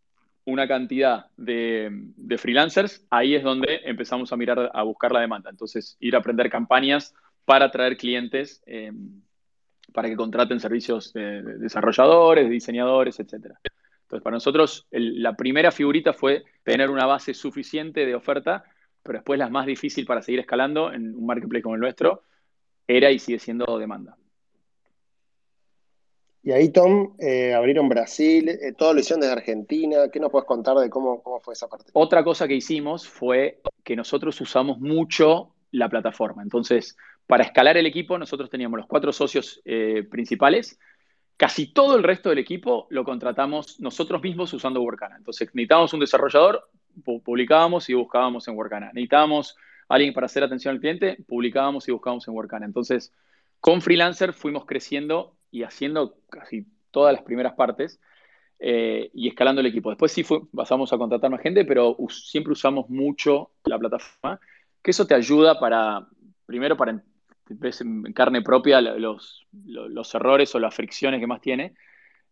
[0.44, 1.92] una cantidad de,
[2.38, 5.50] freelancers, ahí es donde empezamos a mirar, a buscar la demanda.
[5.50, 9.22] Entonces, ir a aprender campañas para atraer clientes, em,
[9.92, 13.34] para que contraten servicios de, desarrolladores, diseñadores, etc.
[14.02, 18.64] Entonces, para nosotros, la primera figurita fue tener una base suficiente de oferta,
[19.02, 22.22] pero después la más difícil para seguir escalando en un marketplace como el nuestro
[22.86, 24.16] era y sigue siendo demanda.
[26.42, 30.08] Y ahí, Tom, eh, abrieron Brasil, eh, todo lo hicieron desde Argentina.
[30.10, 31.90] ¿Qué nos puedes contar de cómo, cómo fue esa parte?
[31.92, 36.42] Otra cosa que hicimos fue que nosotros usamos mucho la plataforma.
[36.42, 40.78] Entonces, para escalar el equipo, nosotros teníamos los cuatro socios eh, principales.
[41.36, 45.16] Casi todo el resto del equipo lo contratamos nosotros mismos usando Workana.
[45.16, 46.68] Entonces, necesitábamos un desarrollador,
[47.02, 48.86] publicábamos y buscábamos en Workana.
[48.92, 49.56] Necesitábamos
[49.88, 52.66] alguien para hacer atención al cliente, publicábamos y buscábamos en Workana.
[52.66, 53.12] Entonces,
[53.60, 58.00] con Freelancer fuimos creciendo y haciendo casi todas las primeras partes
[58.58, 59.90] eh, y escalando el equipo.
[59.90, 64.38] Después sí fue, pasamos a contratar más gente, pero siempre usamos mucho la plataforma,
[64.82, 66.06] que eso te ayuda para,
[66.46, 67.02] primero, para
[67.58, 71.74] ves en carne propia los, los, errores o las fricciones que más tiene.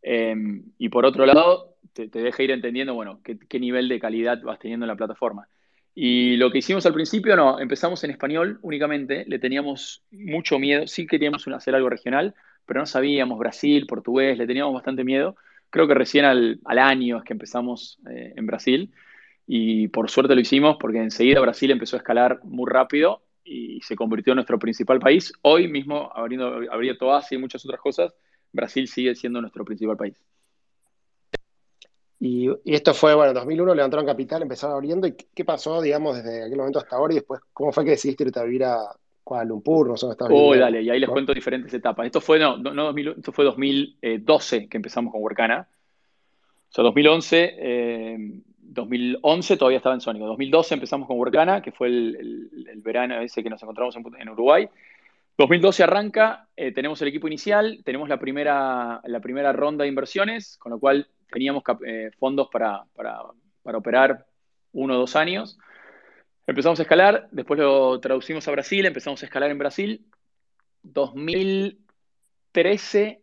[0.03, 4.41] Em, y por otro lado, te, deja ir entendiendo, bueno, qué, qué, nivel de calidad
[4.43, 5.49] vas teniendo en la plataforma.
[5.95, 10.87] Y lo que hicimos al principio, no, empezamos en español únicamente, le teníamos mucho miedo,
[10.87, 12.35] sí queríamos hacer algo regional,
[12.67, 15.37] pero no sabíamos Brasil, portugués, le teníamos bastante miedo.
[15.71, 18.93] Creo que recién al, año es que empezamos eh, en Brasil
[19.47, 23.97] y por suerte lo hicimos porque enseguida Brasil empezó a escalar muy rápido y se
[23.97, 25.33] convirtió en nuestro principal país.
[25.43, 28.15] Hoy mismo, abriendo, abierto Asia y muchas otras cosas,
[28.53, 30.23] Brasil sigue siendo nuestro principal país.
[32.21, 35.07] Y, esto fue, bueno, en 2001 levantaron capital, empezaron abriendo.
[35.07, 37.15] ¿Y qué pasó, digamos, desde aquel momento hasta ahora?
[37.15, 38.79] Y después, ¿cómo fue que decidiste irte a vivir a,
[39.29, 42.07] Kuala Lumpur, no sé dónde dale, y ahí les cuento diferentes etapas.
[42.07, 45.69] Esto fue, no, no 2000, esto fue 2012 que empezamos con Workana.
[46.71, 48.43] O sea, 2011,
[48.79, 50.27] 2011 eh, todavía estaba en Sónico.
[50.27, 54.69] 2012 empezamos con Workana, que fue el, verano ese que nos encontramos en, Uruguay.
[55.37, 60.57] 2012 arranca, eh, tenemos el equipo inicial, tenemos la primera, la primera ronda de inversiones,
[60.59, 63.19] con lo cual teníamos eh, fondos para, para,
[63.63, 64.27] para operar
[64.73, 65.59] uno o dos años.
[66.47, 70.07] Empezamos a escalar, después lo traducimos a Brasil, empezamos a escalar en Brasil.
[70.83, 73.21] 2013,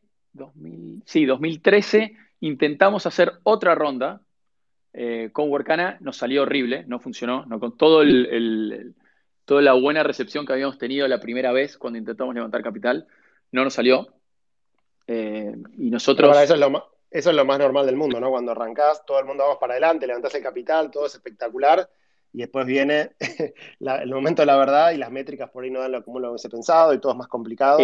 [1.05, 4.21] sí, 2013 intentamos hacer otra ronda
[4.97, 8.95] eh, con Workana, nos salió horrible, no funcionó, no con todo el,
[9.43, 13.05] toda la buena recepción que habíamos tenido la primera vez cuando intentamos levantar capital,
[13.51, 14.07] no nos salió.
[15.07, 16.37] Eh, y nosotros...
[16.37, 18.29] eso, es lo más, eso es lo más normal del mundo, ¿no?
[18.29, 21.89] Cuando arrancás, todo el mundo vamos para adelante, levantás el capital, todo es espectacular
[22.31, 23.11] y después viene
[23.81, 26.29] el momento de la verdad y las métricas por ahí no dan lo como lo
[26.29, 27.79] hubiese pensado y todo es más complicado.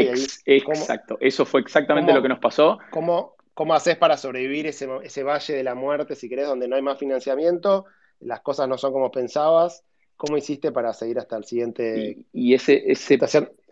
[0.45, 2.79] exacto, eso fue exactamente lo que nos pasó.
[2.89, 6.75] ¿Cómo, cómo haces para sobrevivir ese, ese valle de la muerte, si querés, donde no
[6.75, 7.85] hay más financiamiento,
[8.19, 9.83] las cosas no son como pensabas?
[10.15, 12.17] ¿Cómo hiciste para seguir hasta el siguiente?
[12.31, 13.15] Y, ese, ese...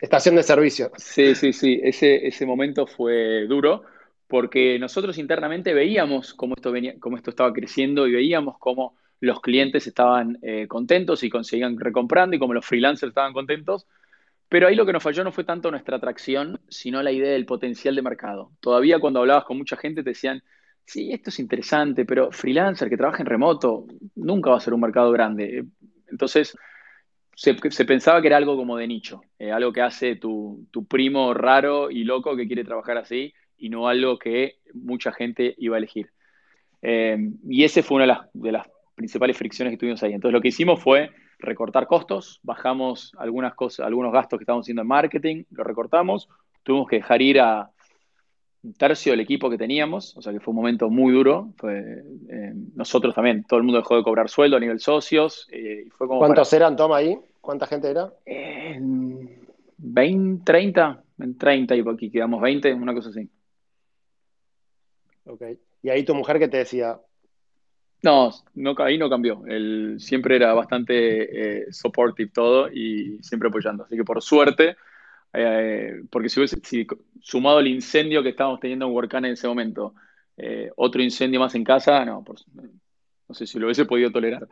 [0.02, 0.92] Estación, de servicio.
[0.98, 3.84] Sí, sí, sí, ese, ese momento fue duro
[4.28, 9.42] porque nosotros internamente veíamos cómo esto, venía, cómo esto estaba creciendo y veíamos cómo los
[9.42, 13.88] clientes estaban eh, contentos y conseguían recomprando y como los freelancers estaban contentos.
[14.50, 17.46] Pero ahí lo que nos falló no fue tanto nuestra atracción, sino la idea del
[17.46, 18.52] potencial de mercado.
[18.60, 20.42] Todavía cuando hablabas con mucha gente te decían,
[20.86, 23.86] sí, esto es interesante, pero freelancer que trabaja en remoto
[24.16, 25.66] nunca va a ser un mercado grande.
[26.08, 26.58] Entonces,
[27.36, 27.54] se,
[27.86, 32.04] pensaba que era algo como de nicho, eh, algo que hace tu, primo raro y
[32.04, 36.10] loco que quiere trabajar así y no algo que mucha gente iba a elegir.
[36.82, 40.14] Eh, y ese fue una de las, de las principales fricciones que tuvimos ahí.
[40.14, 44.82] Entonces, lo que hicimos fue recortar costos, bajamos algunas cosas, algunos gastos que estábamos haciendo
[44.82, 46.30] en marketing, lo recortamos,
[46.63, 47.71] tuvimos que dejar ir a
[48.62, 51.54] un tercio del equipo que teníamos, o sea que fue un momento muy duro.
[51.63, 55.47] Eh, nosotros también, todo el mundo dejó de cobrar sueldo a nivel socios.
[55.52, 57.17] Eh, fue como ¿Cuántos eran, Toma, ahí?
[57.39, 58.12] ¿Cuánta gente era?
[59.78, 63.30] 20, 30, en 30 y aquí quedamos 20, una cosa así.
[65.25, 65.43] Ok.
[65.82, 66.99] ¿Y ahí tu mujer qué te decía?
[68.02, 69.44] No, no, ahí no cambió.
[69.46, 73.84] Él siempre era bastante eh, supportive todo y siempre apoyando.
[73.84, 74.78] Así que por suerte,
[75.34, 76.58] eh, porque si hubiese
[77.22, 79.94] sumado el incendio que estábamos teniendo en Workana en ese momento,
[80.38, 82.24] eh, otro incendio más en casa, no,
[83.28, 84.48] no sé si lo hubiese podido tolerar.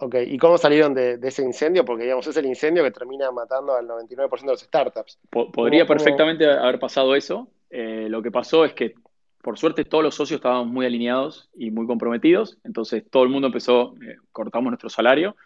[0.00, 1.84] Ok, ¿y cómo salieron de, ese incendio?
[1.84, 5.18] Porque, digamos, es el incendio que termina matando al 99% de los startups.
[5.30, 7.48] podría perfectamente haber pasado eso.
[7.70, 8.94] lo que pasó es que
[9.42, 13.46] por suerte todos los socios estábamos muy alineados y muy comprometidos, entonces todo el mundo
[13.46, 15.36] empezó, eh, cortamos nuestro salario,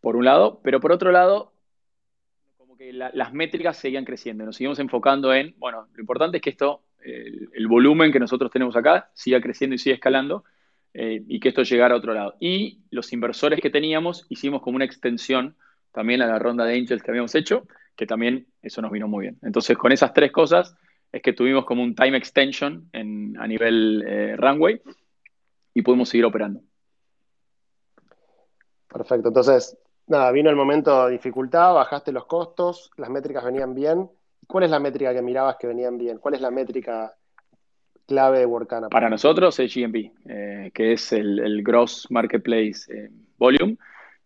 [0.00, 1.52] por un lado, pero por otro lado,
[2.56, 6.50] como que las métricas seguían creciendo, nos seguimos enfocando en, bueno, lo importante es que
[6.50, 10.44] esto, el, volumen que nosotros tenemos acá, siga creciendo y siga escalando,
[10.94, 12.34] eh, y que esto llegara a otro lado.
[12.40, 15.56] Y los inversores que teníamos, hicimos como una extensión
[15.92, 19.22] también a la ronda de Angels que habíamos hecho, que también eso nos vino muy
[19.22, 19.38] bien.
[19.42, 20.74] Entonces, con esas tres cosas,
[21.12, 24.80] es que tuvimos como un time extension a nivel eh, runway
[25.74, 26.60] y pudimos seguir operando.
[28.88, 34.10] Perfecto, entonces, nada, vino el momento de dificultad, bajaste los costos, las métricas venían bien.
[34.46, 36.18] ¿Cuál es la métrica que mirabas que venían bien?
[36.18, 37.14] ¿Cuál es la métrica
[38.06, 38.88] clave de Workana?
[38.88, 43.76] Para nosotros es GMP, eh, que es el, Gross Marketplace eh, Volume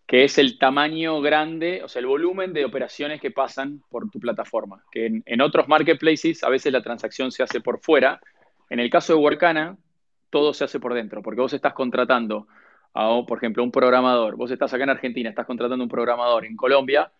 [0.06, 4.20] que es el tamaño grande, o sea, el volumen de operaciones que pasan por tu
[4.20, 4.84] plataforma.
[4.90, 8.20] Que en, otros marketplaces a veces la transacción se hace por fuera.
[8.70, 9.76] En el caso de Workana,
[10.30, 12.46] todo se hace por dentro, porque vos estás contratando
[12.94, 14.36] a, por ejemplo, un programador.
[14.36, 17.10] Vos estás acá en Argentina, estás contratando un programador en Colombia.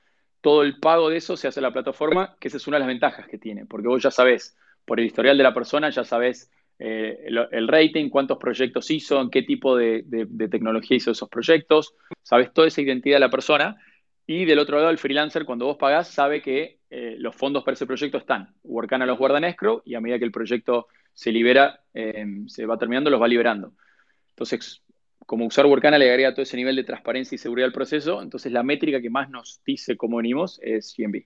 [0.40, 2.80] Todo el pago de eso se hace en la plataforma, que esa es una de
[2.80, 6.04] las ventajas que tiene, porque vos ya sabés, por el historial de la persona, ya
[6.04, 10.04] sabés eh, el, rating, cuántos proyectos hizo, en qué tipo de,
[10.50, 13.76] tecnología hizo esos proyectos, sabes toda esa identidad de la persona.
[14.26, 17.74] Y del otro lado, el freelancer, cuando vos pagás, sabe que eh, los fondos para
[17.74, 18.54] ese proyecto están.
[18.64, 22.66] Workana los guarda en escrow y a medida que el proyecto se libera, eh, se
[22.66, 23.72] va terminando, los va liberando.
[24.30, 24.82] Entonces,
[25.26, 28.52] como usar Workana le agrega todo ese nivel de transparencia y seguridad al proceso, entonces
[28.52, 31.24] la métrica que más nos dice cómo venimos es GMB.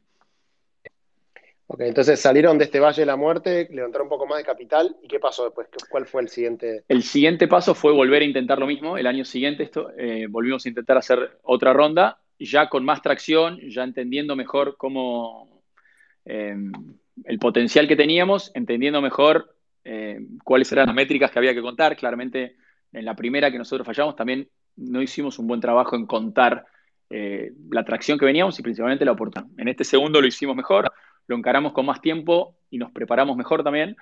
[1.72, 4.96] Ok, entonces salieron de este Valle de la Muerte, levantaron un poco más de capital.
[5.04, 5.68] ¿Y qué pasó después?
[5.88, 6.82] ¿Cuál fue el siguiente?
[6.88, 8.98] El siguiente paso fue volver a intentar lo mismo.
[8.98, 13.60] El año siguiente esto, eh, volvimos a intentar hacer otra ronda, ya con más tracción,
[13.70, 15.62] ya entendiendo mejor cómo
[16.24, 16.56] eh,
[17.24, 19.54] el potencial que teníamos, entendiendo mejor
[19.84, 21.96] eh, cuáles eran las métricas que había que contar.
[21.96, 22.56] Claramente,
[22.92, 26.66] en la primera que nosotros fallamos, también no hicimos un buen trabajo en contar
[27.10, 29.50] la tracción que veníamos y principalmente la oportunidad.
[29.58, 30.92] En este segundo lo hicimos mejor
[31.26, 33.96] lo encaramos con más tiempo y nos preparamos mejor también.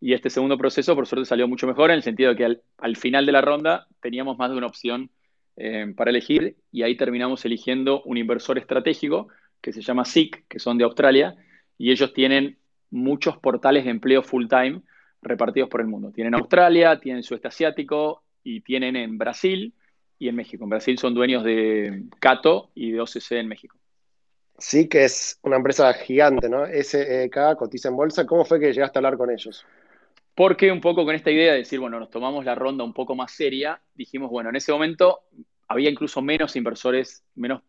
[0.00, 2.96] Y este segundo proceso, por suerte, salió mucho mejor en el sentido de que al,
[2.96, 5.10] final de la ronda teníamos más de una opción
[5.56, 9.28] eh, para elegir y ahí terminamos eligiendo un inversor estratégico
[9.60, 11.36] que se llama SIC, que son de Australia,
[11.78, 12.58] y ellos tienen
[12.90, 14.82] muchos portales de empleo full time
[15.22, 16.10] repartidos por el mundo.
[16.10, 19.72] Tienen Australia, tienen Sudeste Asiático y tienen en Brasil
[20.18, 20.64] y en México.
[20.64, 23.78] En Brasil son dueños de Cato y de OCC en México.
[24.62, 26.64] Sí, que es una empresa gigante, ¿no?
[26.66, 28.24] SEK cotiza en bolsa.
[28.24, 29.66] ¿Cómo fue que llegaste a hablar con ellos?
[30.36, 33.16] Porque un poco con esta idea de decir, bueno, nos tomamos la ronda un poco
[33.16, 35.22] más seria, dijimos, bueno, en ese momento
[35.66, 37.62] había incluso menos inversores, menos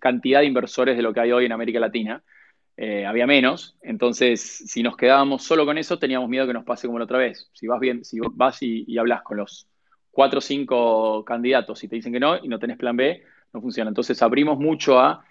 [0.00, 2.24] cantidad de inversores de lo que hay hoy en América Latina.
[2.78, 6.86] Eh, había menos, entonces si nos quedábamos solo con eso, teníamos miedo que nos pase
[6.86, 7.50] como la otra vez.
[7.52, 9.68] Si vas bien, si vas y, y hablas con los
[10.10, 13.22] cuatro o cinco candidatos y te dicen que no y no tenés plan B,
[13.52, 13.90] no funciona.
[13.90, 15.26] Entonces abrimos mucho a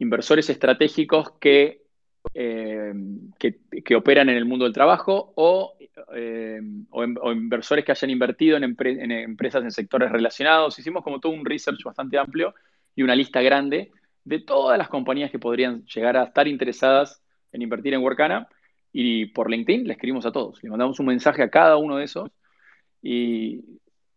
[0.00, 1.82] inversores estratégicos que,
[2.34, 2.92] eh,
[3.38, 5.74] que, operan en el mundo del trabajo o,
[6.14, 10.78] eh, o, inversores que hayan invertido en, empresas en sectores relacionados.
[10.78, 12.54] Hicimos como todo un research bastante amplio
[12.96, 13.92] y una lista grande
[14.24, 17.22] de todas las compañías que podrían llegar a estar interesadas
[17.52, 18.48] en invertir en Workana
[18.92, 22.04] y por LinkedIn le escribimos a todos, le mandamos un mensaje a cada uno de
[22.04, 22.30] esos
[23.02, 23.64] y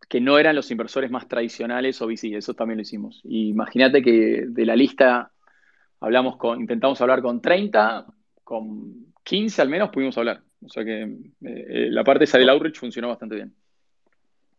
[0.09, 3.21] que no eran los inversores más tradicionales o VC, eso también lo hicimos.
[3.23, 5.31] imagínate que de la lista
[6.03, 8.05] hablamos con, intentamos hablar con 30,
[8.43, 10.41] con 15 al menos pudimos hablar.
[10.61, 13.53] O sea que eh, la parte esa del outreach funcionó bastante bien.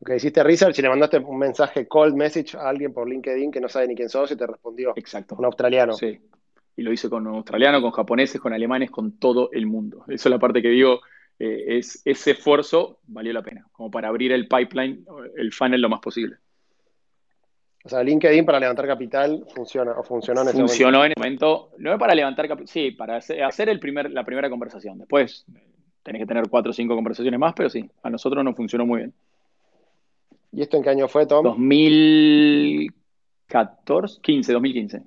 [0.01, 3.61] Ok, hiciste research y le mandaste un mensaje cold message a alguien por LinkedIn que
[3.61, 4.95] no sabe ni quién sos y te respondió.
[4.97, 5.37] Exacto.
[5.39, 5.93] Un australiano.
[5.93, 6.19] Sí.
[6.77, 10.05] Y lo hice con un australiano, con japoneses, con alemanes, con todo el mundo.
[10.09, 11.01] Eso es la parte que digo,
[11.39, 15.05] eh, es, ese esfuerzo valió la pena, como para abrir el pipeline,
[15.37, 16.37] el funnel lo más posible.
[17.87, 21.05] O sea, LinkedIn para levantar capital funciona o funcionó en ese Funcionó momento.
[21.05, 24.49] en el momento, no es para levantar capital, sí, para hacer el primer, la primera
[24.49, 24.99] conversación.
[24.99, 25.45] Después
[26.03, 29.01] tenés que tener cuatro o cinco conversaciones más, pero sí, a nosotros nos funcionó muy
[29.01, 29.13] bien.
[30.53, 31.45] ¿Y esto en qué año fue, Tom?
[31.45, 35.03] 2014, 15, 2015.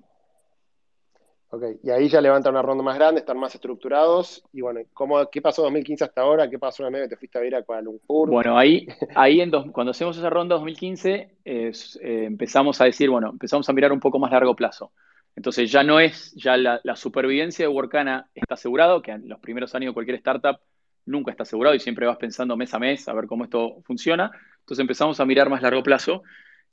[1.50, 4.44] Ok, y ahí ya levantan una ronda más grande, están más estructurados.
[4.52, 6.50] Y bueno, ¿cómo, ¿qué pasó 2015 hasta ahora?
[6.50, 8.30] ¿Qué pasó vez que te fuiste a vivir a Kuala Lumpur?
[8.30, 8.86] Bueno, ahí,
[9.16, 13.74] ahí en cuando hacemos esa ronda 2015, es, eh, empezamos a decir, bueno, empezamos a
[13.74, 14.92] mirar un poco más largo plazo.
[15.38, 19.40] Entonces ya no es, ya la, la supervivencia de Workana está asegurado, que en los
[19.40, 20.60] primeros años de cualquier startup
[21.06, 24.32] nunca está asegurado y siempre vas pensando mes a mes a ver cómo esto funciona.
[24.60, 26.24] Entonces empezamos a mirar más largo plazo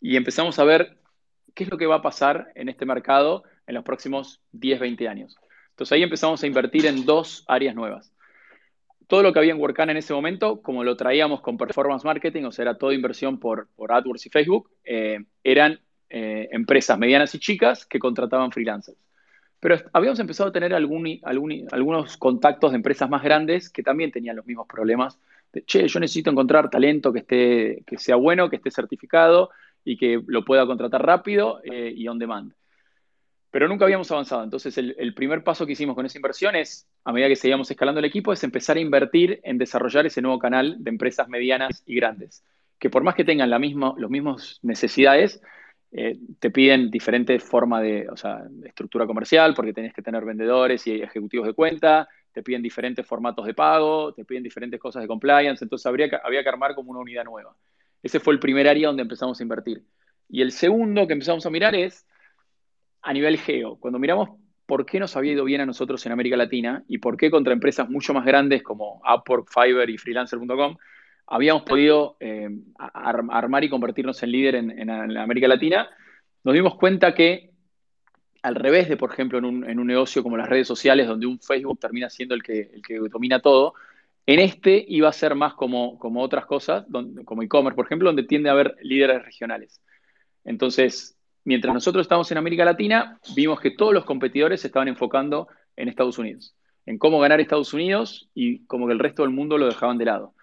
[0.01, 0.97] y empezamos a ver
[1.55, 5.09] qué es lo que va a pasar en este mercado en los próximos 10, 20
[5.09, 5.37] años.
[5.71, 8.13] Entonces ahí empezamos a invertir en dos áreas nuevas.
[9.07, 12.45] Todo lo que había en Workana en ese momento, como lo traíamos con performance marketing,
[12.45, 17.35] o sea, era toda inversión por, por AdWords y Facebook, eh, eran eh, empresas medianas
[17.35, 18.99] y chicas que contrataban freelancers.
[19.61, 24.13] Pero habíamos empezado a tener algún, algún, algunos contactos de empresas más grandes que también
[24.13, 25.19] tenían los mismos problemas.
[25.53, 29.51] De, che, yo necesito encontrar talento que, esté, que sea bueno, que esté certificado
[29.85, 32.53] y que lo pueda contratar rápido eh, y on demand.
[33.55, 34.43] Pero nunca habíamos avanzado.
[34.43, 38.01] Entonces, el, primer paso que hicimos con esa inversión es, a medida que seguíamos escalando
[38.01, 41.95] el equipo, es empezar a invertir en desarrollar ese nuevo canal de empresas medianas y
[41.95, 42.45] grandes,
[42.81, 45.41] que por más que tengan la misma, los mismos necesidades,
[45.93, 50.85] eh, te piden diferentes formas de, o sea, estructura comercial, porque tenés que tener vendedores
[50.89, 55.07] y ejecutivos de cuenta, te piden diferentes formatos de pago, te piden diferentes cosas de
[55.07, 57.55] compliance, entonces habría había que armar como una unidad nueva.
[58.03, 59.85] Ese fue el primer área donde empezamos a invertir.
[60.29, 62.05] Y el segundo que empezamos a mirar es
[63.05, 63.77] a nivel geo.
[63.77, 64.31] Cuando miramos
[64.67, 67.53] por qué nos había ido bien a nosotros en América Latina y por qué contra
[67.53, 70.77] empresas mucho más grandes como Upwork, Fiverr y Freelancer.com
[71.27, 72.49] habíamos podido eh,
[72.79, 75.89] armar y convertirnos en líder en, América Latina,
[76.43, 77.51] nos dimos cuenta que
[78.43, 81.79] al revés de, por ejemplo, en un, negocio como las redes sociales, donde un Facebook
[81.81, 83.73] termina siendo el que, domina todo,
[84.27, 86.85] en este iba a ser más como, otras cosas,
[87.25, 89.81] como e-commerce, por ejemplo, donde tiende a haber líderes regionales.
[90.45, 91.14] Entonces,
[91.45, 95.89] mientras nosotros estamos en América Latina, vimos que todos los competidores se estaban enfocando en
[95.89, 96.55] Estados Unidos,
[96.87, 100.05] en cómo ganar Estados Unidos y como que el resto del mundo lo dejaban de
[100.07, 100.35] lado.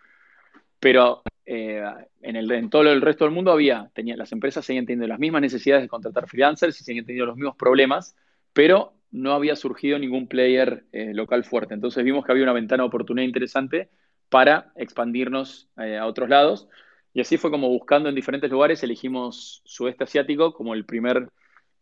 [0.80, 1.84] Pero eh,
[2.22, 5.42] en, el, en, todo el resto del mundo había, las empresas seguían teniendo las mismas
[5.42, 8.16] necesidades de contratar freelancers y seguían teniendo los mismos problemas,
[8.54, 11.74] pero no había surgido ningún player eh, local fuerte.
[11.74, 13.90] Entonces vimos que había una ventana de oportunidad interesante
[14.30, 16.70] para expandirnos eh, a otros lados.
[17.14, 21.30] Y así fue como buscando en diferentes lugares, elegimos sudeste asiático como el primer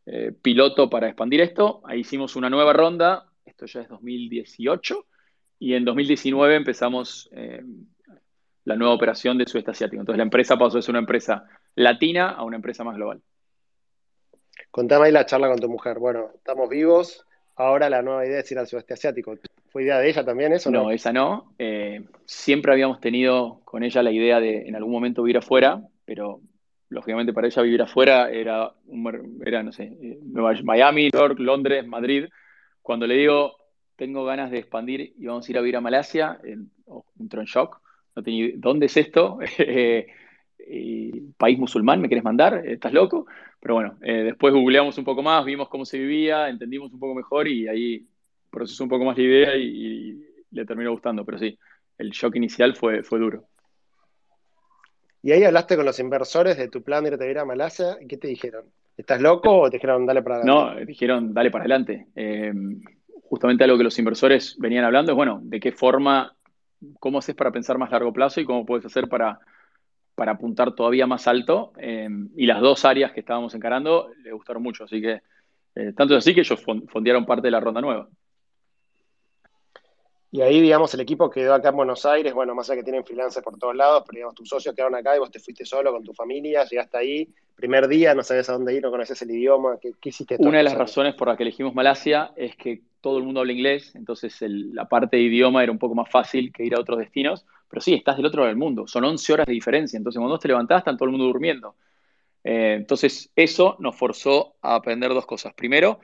[0.05, 1.81] eh, piloto para expandir esto.
[1.85, 5.05] Ahí hicimos una nueva ronda, esto ya es 2018,
[5.59, 7.63] y en 2019 empezamos eh,
[8.63, 10.01] la nueva operación de sudeste asiático.
[10.01, 13.21] Entonces la empresa pasó de ser una empresa latina a una empresa más global.
[14.71, 15.99] Contame ahí la charla con tu mujer.
[15.99, 17.25] Bueno, estamos vivos,
[17.59, 19.35] ahora la nueva idea es ir al sudeste asiático.
[19.69, 20.71] ¿Fue idea de ella también eso?
[20.71, 20.91] No, no?
[20.91, 21.53] esa no.
[21.59, 26.39] Eh, siempre habíamos tenido con ella la idea de en algún momento vivir afuera, pero
[26.87, 29.91] lógicamente para ella vivir afuera era, un, era no sé,
[30.23, 32.29] Nueva, Miami, New York, Londres, Madrid.
[32.81, 33.57] Cuando le digo,
[33.97, 36.39] tengo ganas de expandir y vamos a ir a vivir a Malasia,
[37.19, 37.81] entró en shock.
[38.15, 39.37] No tenía, ¿Dónde es esto?
[41.37, 42.65] país musulmán, ¿me querés mandar?
[42.65, 43.25] ¿Estás loco?
[43.59, 47.15] Pero bueno, eh, después googleamos un poco más, vimos cómo se vivía, entendimos un poco
[47.15, 48.05] mejor y ahí
[48.49, 51.25] procesó un poco más la idea y, y, le terminó gustando.
[51.25, 51.57] Pero sí,
[51.97, 53.45] el shock inicial fue, fue duro.
[55.21, 57.97] ¿Y ahí hablaste con los inversores de tu plan de irte a ir a Malasia?
[58.01, 58.65] ¿Y qué te dijeron?
[58.95, 60.81] ¿Estás loco o te dijeron dale para adelante?
[60.81, 62.07] No, dijeron dale para adelante.
[62.15, 62.53] Eh,
[63.23, 66.35] justamente algo que los inversores venían hablando es, bueno, de qué forma,
[66.99, 69.39] cómo haces para pensar más largo plazo y cómo puedes hacer para
[70.19, 71.71] para apuntar todavía más alto.
[71.77, 74.83] Eh, y las dos áreas que estábamos encarando le gustaron mucho.
[74.83, 75.21] Así que,
[75.75, 78.09] eh, tanto es así que ellos fondearon parte de la ronda nueva.
[80.31, 83.03] Y ahí, digamos, el equipo quedó acá en Buenos Aires, bueno, más allá que tienen
[83.03, 85.91] freelancers por todos lados, pero digamos, tus socios quedaron acá y vos te fuiste solo
[85.91, 89.31] con tu familia, llegaste ahí, primer día, no sabías a dónde ir, no conoces el
[89.31, 90.35] idioma, ¿qué, qué hiciste?
[90.37, 93.53] Una de las razones por las que elegimos Malasia es que todo el mundo habla
[93.53, 96.79] inglés, entonces el, la parte de idioma era un poco más fácil que ir a
[96.79, 99.97] otros destinos, pero sí, estás del otro lado del mundo, son 11 horas de diferencia,
[99.97, 101.75] entonces cuando te levantás están todo el mundo durmiendo.
[102.43, 105.53] Eh, entonces eso nos forzó a aprender dos cosas.
[105.53, 105.99] Primero,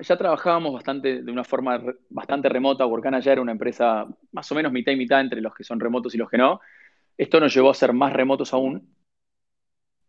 [0.00, 4.54] ya trabajábamos bastante de una forma bastante remota, Workana ya era una empresa más o
[4.54, 6.60] menos mitad y mitad entre los que son remotos y los que no,
[7.16, 8.94] Esto nos llevó a ser más remotos aún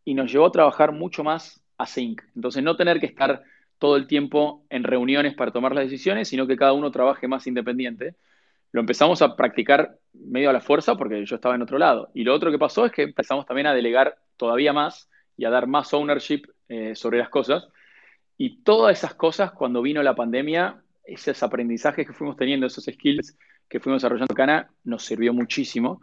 [0.04, 2.22] y nos llevó a trabajar mucho más async.
[2.36, 3.44] Entonces, no tener que estar
[3.80, 7.48] todo el tiempo en reuniones para tomar las decisiones, sino que cada uno trabaje más
[7.48, 8.16] independiente.
[8.72, 12.10] Lo empezamos a practicar medio a la fuerza porque yo estaba en otro lado.
[12.14, 15.50] Y lo otro que pasó es que empezamos también a delegar todavía más y a
[15.50, 17.68] dar más ownership eh, sobre las cosas.
[18.38, 23.38] Y todas esas cosas, cuando vino la pandemia, esos aprendizajes que fuimos teniendo, esos skills
[23.70, 26.02] que fuimos desarrollando acá, nos sirvió muchísimo,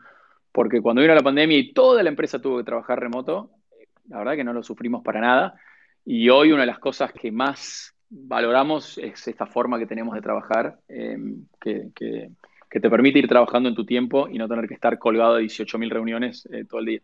[0.51, 3.51] porque cuando vino la pandemia y toda la empresa tuvo que trabajar remoto,
[4.09, 5.55] la verdad que no lo sufrimos para nada.
[6.05, 10.21] Y hoy una de las cosas que más valoramos es esta forma que tenemos de
[10.21, 11.17] trabajar, eh,
[11.61, 12.31] que,
[12.69, 15.91] te permite ir trabajando en tu tiempo y no tener que estar colgado de 18.000
[15.91, 17.01] reuniones eh, todo el día.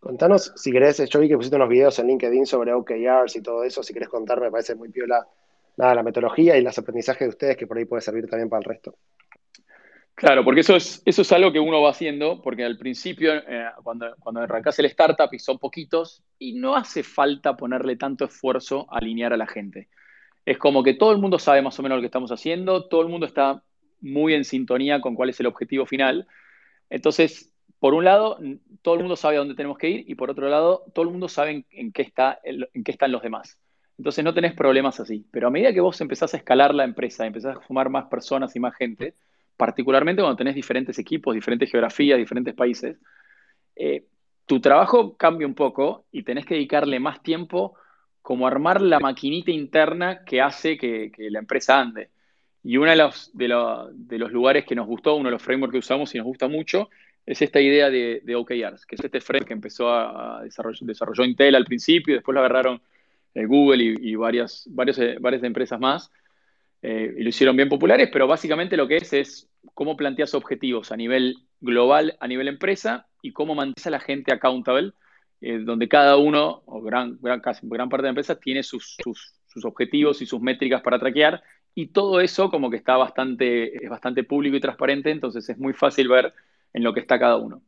[0.00, 3.64] Contanos, si querés, yo vi que pusiste unos videos en LinkedIn sobre OKRs y todo
[3.64, 5.26] eso, si querés contarme, me parece muy piola
[5.76, 8.60] nada, la metodología y los aprendizajes de ustedes que por ahí puede servir también para
[8.60, 8.96] el resto.
[10.14, 13.66] Claro, porque eso es, eso es algo que uno va haciendo, porque al principio, eh,
[13.82, 18.86] cuando, cuando arrancas el startup y son poquitos, y no hace falta ponerle tanto esfuerzo
[18.90, 19.88] a alinear a la gente.
[20.46, 23.02] Es como que todo el mundo sabe más o menos lo que estamos haciendo, todo
[23.02, 23.62] el mundo está
[24.00, 26.26] muy en sintonía con cuál es el objetivo final.
[26.88, 28.38] Entonces, por un lado,
[28.82, 31.10] todo el mundo sabe a dónde tenemos que ir, y por otro lado, todo el
[31.10, 33.58] mundo sabe en, qué, está, en qué están los demás.
[33.98, 35.26] Entonces no tenés problemas así.
[35.30, 38.54] Pero a medida que vos empezás a escalar la empresa, empezás a sumar más personas
[38.56, 39.14] y más gente,
[39.56, 42.98] particularmente cuando tenés diferentes equipos, diferentes geografías, diferentes países,
[43.74, 44.04] eh,
[44.46, 47.74] tu trabajo cambia un poco y tenés que dedicarle más tiempo
[48.22, 52.10] como armar la maquinita interna que hace que, la empresa ande.
[52.62, 53.48] Y uno de los, de,
[54.18, 56.90] los, lugares que nos gustó, uno de los frameworks que usamos y nos gusta mucho,
[57.26, 61.56] es esta idea de, OKRs, que es este framework que empezó a, desarrollar desarrolló Intel
[61.56, 62.80] al principio, después lo agarraron
[63.34, 66.10] eh, Google y, varias, varias, eh, varias empresas más.
[66.82, 70.92] Eh, y lo hicieron bien populares, pero básicamente lo que es es cómo planteas objetivos
[70.92, 74.92] a nivel global, a nivel empresa, y cómo mantienes a la gente accountable,
[75.40, 78.96] donde cada uno, o gran, gran, casi, gran parte de la empresa, tiene sus,
[79.64, 81.42] objetivos y sus métricas para traquear,
[81.74, 85.72] y todo eso como que está bastante, es bastante público y transparente, entonces es muy
[85.72, 86.32] fácil ver
[86.76, 87.62] en lo que está cada uno.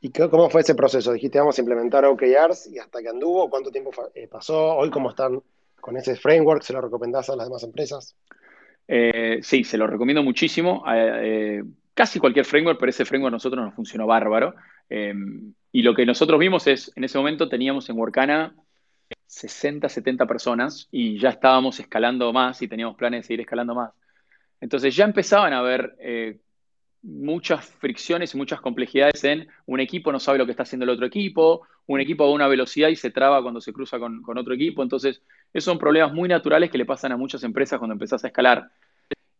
[0.00, 1.12] ¿Y cómo fue ese proceso?
[1.12, 4.74] Dijiste, vamos a implementar OKRs y hasta que anduvo, ¿cuánto tiempo eh, pasó?
[4.74, 5.42] Hoy, ¿cómo están
[5.80, 6.62] con ese framework?
[6.62, 8.16] ¿Se lo recomendás a las demás empresas?
[8.86, 10.82] Eh, sí, se lo recomiendo muchísimo.
[10.90, 11.62] Eh,
[11.92, 14.54] casi cualquier framework, pero ese framework a nosotros nos funcionó bárbaro.
[14.88, 18.54] y lo que nosotros vimos es, en ese momento teníamos en Workana
[19.26, 23.92] 60, 70 personas y ya estábamos escalando más y teníamos planes de seguir escalando más.
[24.58, 25.94] Entonces ya empezaban a haber
[27.02, 30.90] muchas fricciones y muchas complejidades en un equipo no sabe lo que está haciendo el
[30.90, 34.54] otro equipo, un equipo a una velocidad y se traba cuando se cruza con, otro
[34.54, 34.82] equipo.
[34.82, 35.22] Entonces,
[35.52, 38.70] esos son problemas muy naturales que le pasan a muchas empresas cuando empezás a escalar.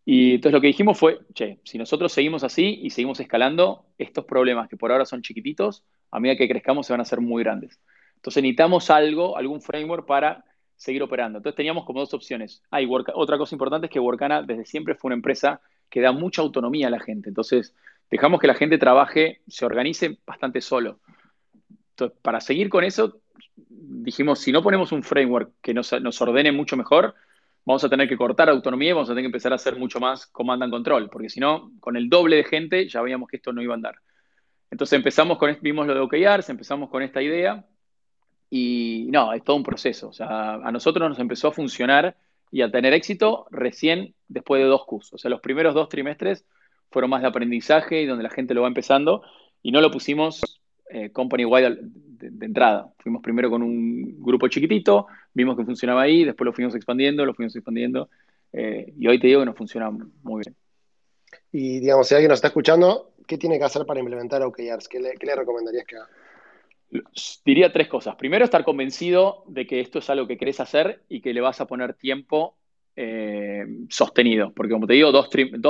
[0.05, 4.25] Y entonces lo que dijimos fue, che, si nosotros seguimos así y seguimos escalando, estos
[4.25, 7.43] problemas que por ahora son chiquititos, a medida que crezcamos se van a hacer muy
[7.43, 7.79] grandes.
[8.17, 10.45] Entonces necesitamos algo, algún framework para
[10.77, 11.39] seguir operando.
[11.39, 12.63] Entonces teníamos como dos opciones.
[12.71, 16.43] Hay otra cosa importante es que Workana desde siempre fue una empresa que da mucha
[16.43, 17.29] autonomía a la gente.
[17.29, 17.75] Entonces,
[18.11, 21.01] dejamos que la gente trabaje, se organice bastante solo.
[21.91, 23.21] Entonces, para seguir con eso,
[23.57, 27.15] dijimos, si no ponemos un framework que nos, ordene mucho mejor,
[27.65, 30.01] vamos a tener que cortar autonomía y vamos a tener que empezar a hacer mucho
[30.01, 33.37] más command and control, porque si no, con el doble de gente ya veíamos que
[33.37, 33.97] esto no iba a andar.
[34.71, 37.65] Entonces empezamos con, vimos lo de OKRs, empezamos con esta idea
[38.51, 40.09] y no, es todo un proceso.
[40.09, 42.17] O sea, a nosotros nos empezó a funcionar
[42.51, 45.15] y a tener éxito recién después de dos cursos.
[45.15, 46.45] O sea, los primeros dos trimestres
[46.91, 49.23] fueron más de aprendizaje y donde la gente lo va empezando
[49.63, 52.93] y no lo pusimos eh, company wide de, entrada.
[52.99, 57.35] Fuimos primero con un grupo chiquitito, vimos que funcionaba ahí, después lo fuimos expandiendo, lo
[57.35, 58.09] fuimos expandiendo
[58.53, 60.57] eh, y hoy te digo que nos funciona muy bien.
[61.53, 64.89] Y digamos, si alguien nos está escuchando, ¿qué tiene que hacer para implementar OKRs?
[64.89, 66.09] ¿Qué qué le recomendarías que haga?
[67.45, 68.17] Diría tres cosas.
[68.17, 71.61] Primero, estar convencido de que esto es algo que querés hacer y que le vas
[71.61, 72.57] a poner tiempo
[72.97, 74.53] eh, sostenido.
[74.55, 75.29] Porque como te digo, dos,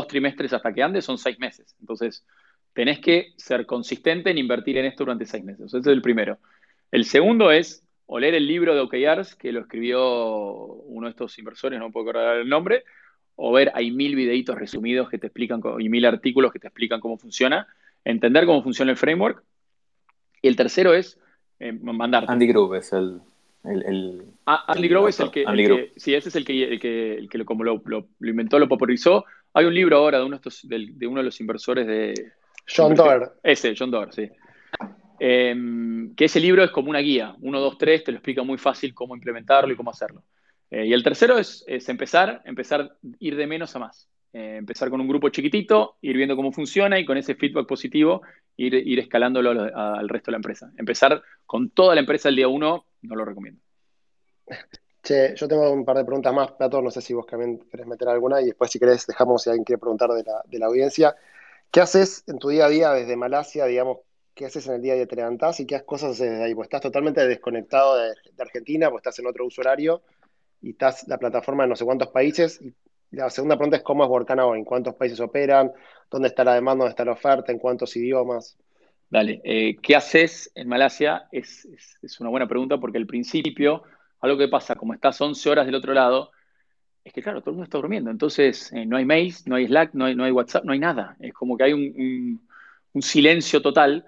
[0.08, 1.74] trimestres hasta que ande son seis meses.
[1.80, 2.24] Entonces,
[2.72, 5.66] tenés que ser consistente en invertir en esto durante seis meses.
[5.66, 6.38] Ese es el primero.
[6.90, 10.00] El segundo es o leer el libro de OKRs, que lo escribió
[10.86, 12.84] uno de estos inversores, no puedo acordar el nombre,
[13.36, 17.00] o ver, hay mil videitos resumidos que te explican, y mil artículos que te explican
[17.00, 17.68] cómo funciona,
[18.04, 19.44] entender cómo funciona el framework
[20.42, 21.18] y el tercero es
[21.60, 22.24] eh, mandar.
[22.28, 23.20] Andy Grove es el...
[23.64, 27.28] el, ah, Andy Grove es el que, sí, ese es el que, el que, el
[27.28, 29.24] que como lo, lo, inventó, lo popularizó.
[29.54, 32.32] Hay un libro ahora de uno de, estos, de, uno de los inversores de...
[32.66, 33.32] John Doerr.
[33.42, 34.28] Ese, John Doerr, sí.
[35.18, 37.34] Em, que ese libro es como una guía.
[37.40, 40.22] Uno, dos, tres, te lo explica muy fácil cómo implementarlo y cómo hacerlo.
[40.70, 44.08] Eh, y el tercero es, es, empezar, empezar ir de menos a más.
[44.32, 48.22] Eh, empezar con un grupo chiquitito, ir viendo cómo funciona y con ese feedback positivo
[48.56, 50.70] ir, ir escalándolo al resto de la empresa.
[50.76, 53.60] Empezar con toda la empresa el día uno, no lo recomiendo.
[55.02, 57.86] Che, yo tengo un par de preguntas más, Plato, no sé si vos también querés
[57.86, 60.66] meter alguna y después si querés dejamos si alguien quiere preguntar de la, de la
[60.66, 61.16] audiencia.
[61.70, 63.98] ¿Qué haces en tu día a día desde Malasia, digamos,
[64.34, 66.54] qué haces en el día a día te levantás y qué cosas haces desde ahí?
[66.54, 70.02] Pues estás totalmente desconectado de, Argentina, pues estás en otro uso horario
[70.60, 72.60] y estás la plataforma en no sé cuántos países.
[73.10, 75.72] La segunda pregunta es cómo es Workana en cuántos países operan,
[76.10, 78.56] dónde está la demanda, dónde está la oferta, en cuántos idiomas.
[79.10, 81.28] Dale, eh, ¿qué haces en Malasia?
[81.32, 81.66] Es,
[82.02, 83.82] es, una buena pregunta porque al principio,
[84.20, 86.30] algo que pasa, como estás 11 horas del otro lado,
[87.04, 88.10] es que claro, todo el mundo está durmiendo.
[88.10, 90.78] Entonces, eh, no hay mails, no hay Slack, no hay, no hay, WhatsApp, no hay
[90.78, 91.16] nada.
[91.20, 92.46] Es como que hay un,
[93.00, 94.04] silencio total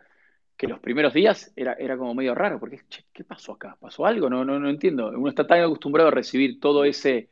[0.57, 2.80] que los primeros días era, era como medio raro, porque,
[3.12, 3.76] ¿qué pasó acá?
[3.80, 4.28] ¿Pasó algo?
[4.28, 5.09] No, no, no entiendo.
[5.09, 7.30] Uno está tan acostumbrado a recibir todo ese,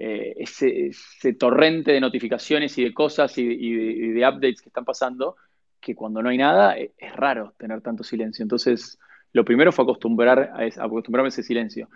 [0.00, 0.92] eh, ese,
[1.34, 5.34] torrente de notificaciones y de cosas y, de, updates que están pasando,
[5.80, 8.44] que cuando no hay nada es, raro tener tanto silencio.
[8.44, 8.96] Entonces,
[9.32, 11.88] lo primero fue acostumbrar a, acostumbrarme a ese silencio.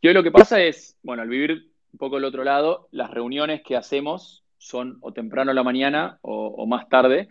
[0.00, 3.10] Y hoy lo que pasa es, bueno, al vivir un poco el otro lado, las
[3.10, 7.28] reuniones que hacemos son o temprano en la mañana o, más tarde.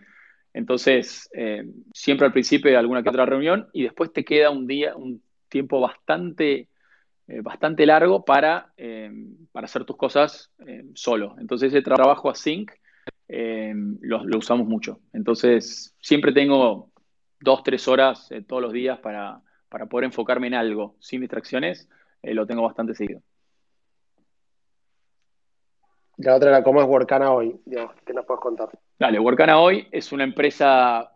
[0.54, 4.68] Entonces, eh, siempre al principio hay alguna que otra reunión y después te queda un
[4.68, 6.68] día, un tiempo bastante,
[7.28, 9.10] eh, bastante largo para, eh,
[9.52, 10.52] para, hacer tus cosas
[10.94, 11.36] solo.
[11.38, 12.70] Entonces, ese trabajo async
[13.28, 15.00] lo, lo, usamos mucho.
[15.12, 16.90] Entonces, siempre tengo
[17.40, 21.88] dos, tres horas todos los días para, para poder enfocarme en algo sin distracciones.
[22.22, 23.22] lo tengo bastante seguido.
[26.18, 27.58] La otra era cómo es Workana hoy,
[28.04, 28.68] ¿qué nos puedes contar?
[28.98, 31.10] Dale, Workana hoy es una empresa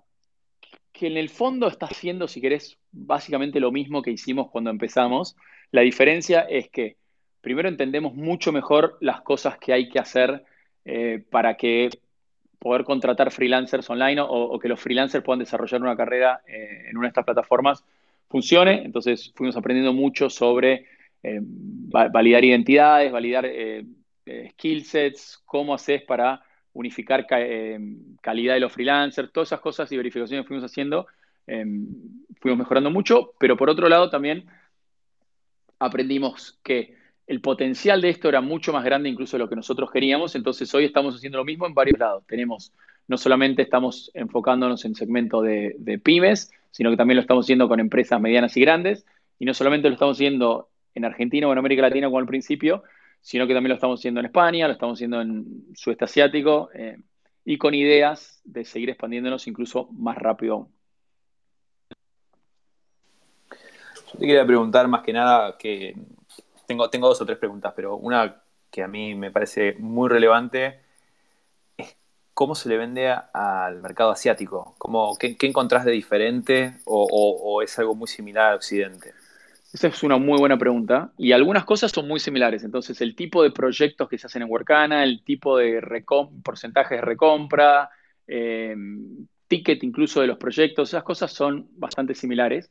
[0.92, 5.36] que en el fondo está haciendo, si querés, básicamente lo mismo que hicimos cuando empezamos.
[5.70, 6.96] La diferencia es que
[7.40, 10.44] primero entendemos mucho mejor las cosas que hay que hacer
[10.84, 11.90] eh, para que
[12.58, 17.06] poder contratar freelancers online o, que los freelancers puedan desarrollar una carrera eh, en una
[17.06, 17.84] de estas plataformas
[18.28, 18.82] funcione.
[18.84, 20.86] Entonces fuimos aprendiendo mucho sobre
[21.22, 23.48] eh, validar identidades, validar
[24.50, 26.42] skill sets, cómo haces para
[26.72, 27.26] unificar
[28.20, 31.06] calidad de los freelancers, todas esas cosas y verificaciones fuimos haciendo,
[31.46, 34.46] fuimos mejorando mucho, pero por otro lado también
[35.78, 36.94] aprendimos que
[37.26, 40.72] el potencial de esto era mucho más grande incluso de lo que nosotros queríamos, entonces
[40.74, 42.24] hoy estamos haciendo lo mismo en varios lados.
[42.26, 42.72] Tenemos,
[43.08, 47.80] no solamente estamos enfocándonos en segmento de, pymes, sino que también lo estamos haciendo con
[47.80, 49.06] empresas medianas y grandes,
[49.38, 52.84] y no solamente lo estamos haciendo en Argentina o en América Latina como al principio,
[53.20, 56.96] sino que también lo estamos haciendo en España, lo estamos haciendo en sudeste asiático eh,
[57.44, 60.76] y con ideas de seguir expandiéndonos incluso más rápido aún.
[64.12, 65.94] Yo te quería preguntar más que nada que
[66.66, 70.80] tengo, tengo dos o tres preguntas, pero una que a mí me parece muy relevante
[71.76, 71.96] es
[72.34, 74.74] cómo se le vende al mercado asiático.
[74.78, 79.14] ¿Cómo, qué, encontrás de diferente o es algo muy similar a Occidente?
[79.76, 81.12] Esa es una muy buena pregunta.
[81.18, 82.64] Y algunas cosas son muy similares.
[82.64, 85.82] Entonces, el tipo de proyectos que se hacen en Workana, el tipo de
[86.42, 87.90] porcentaje de recompra,
[88.26, 88.74] eh,
[89.48, 92.70] ticket incluso de los proyectos, esas cosas son bastante similares.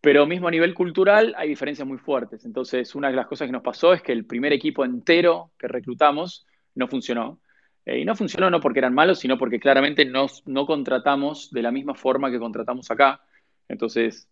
[0.00, 2.44] Pero mismo a nivel cultural hay diferencias muy fuertes.
[2.44, 5.68] Entonces, una de las cosas que nos pasó es que el primer equipo entero que
[5.68, 7.40] reclutamos no funcionó.
[7.84, 11.70] Eh, y no funcionó no porque eran malos, sino porque claramente no contratamos de la
[11.70, 13.20] misma forma que contratamos acá.
[13.68, 14.28] Entonces,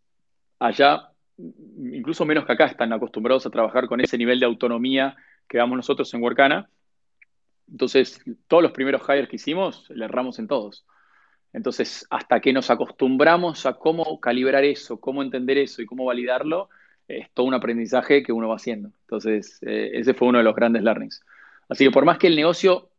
[0.59, 5.17] allá incluso menos que acá, están acostumbrados a trabajar con ese nivel de autonomía
[5.49, 6.69] que damos nosotros en Workana.
[7.71, 10.85] Entonces, todos los primeros hires que hicimos, le erramos en todos.
[11.53, 16.69] Entonces, hasta que nos acostumbramos a cómo calibrar eso, cómo entender eso y cómo validarlo,
[17.09, 18.91] es todo un aprendizaje que uno va haciendo.
[19.03, 21.23] Entonces, eh, ese fue uno de los grandes learnings.
[21.69, 22.91] Así que por más que el negocio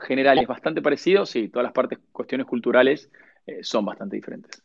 [0.00, 3.10] general es bastante parecido, sí, todas las partes, cuestiones culturales
[3.46, 4.62] eh, son bastante diferentes.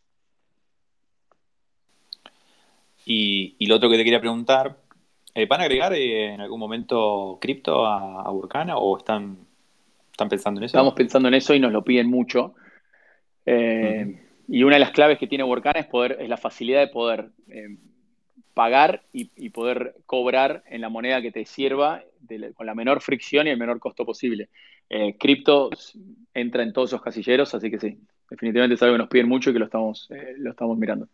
[3.05, 4.77] Y, lo otro que te quería preguntar,
[5.33, 9.37] eh, ¿van a agregar en algún momento cripto a, a o están,
[10.11, 10.77] están pensando en eso?
[10.77, 12.53] Estamos pensando en eso y nos lo piden mucho.
[13.47, 14.19] Eh,
[14.49, 17.29] y una de las claves que tiene Workana es, poder, es la facilidad de poder
[18.53, 22.03] pagar y, poder cobrar en la moneda que te sirva
[22.55, 24.49] con la menor fricción y el menor costo posible.
[25.17, 25.69] cripto
[26.33, 27.97] entra en todos esos casilleros, así que sí,
[28.29, 31.07] definitivamente es algo que nos piden mucho y que lo estamos, lo estamos mirando.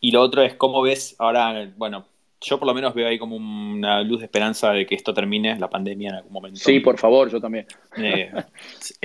[0.00, 2.04] Y lo otro es cómo ves ahora, bueno,
[2.40, 5.58] yo por lo menos veo ahí como una luz de esperanza de que esto termine,
[5.58, 6.58] la pandemia en algún momento.
[6.58, 7.66] Sí, por favor, yo también.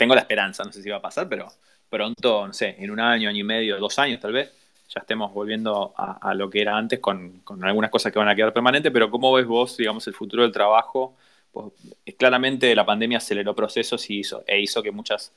[0.00, 1.48] Eh, eh, tengo la esperanza, no sé si va a pasar, pero
[1.88, 4.52] pronto, no sé, en un año, año y medio, dos años tal vez,
[4.88, 8.52] ya estemos volviendo a, lo que era antes con, algunas cosas que van a quedar
[8.52, 11.16] permanentes, pero ¿cómo ves vos, digamos, el futuro del trabajo
[11.52, 11.72] pues,
[12.18, 15.32] claramente la pandemia aceleró procesos y hizo, e hizo que muchas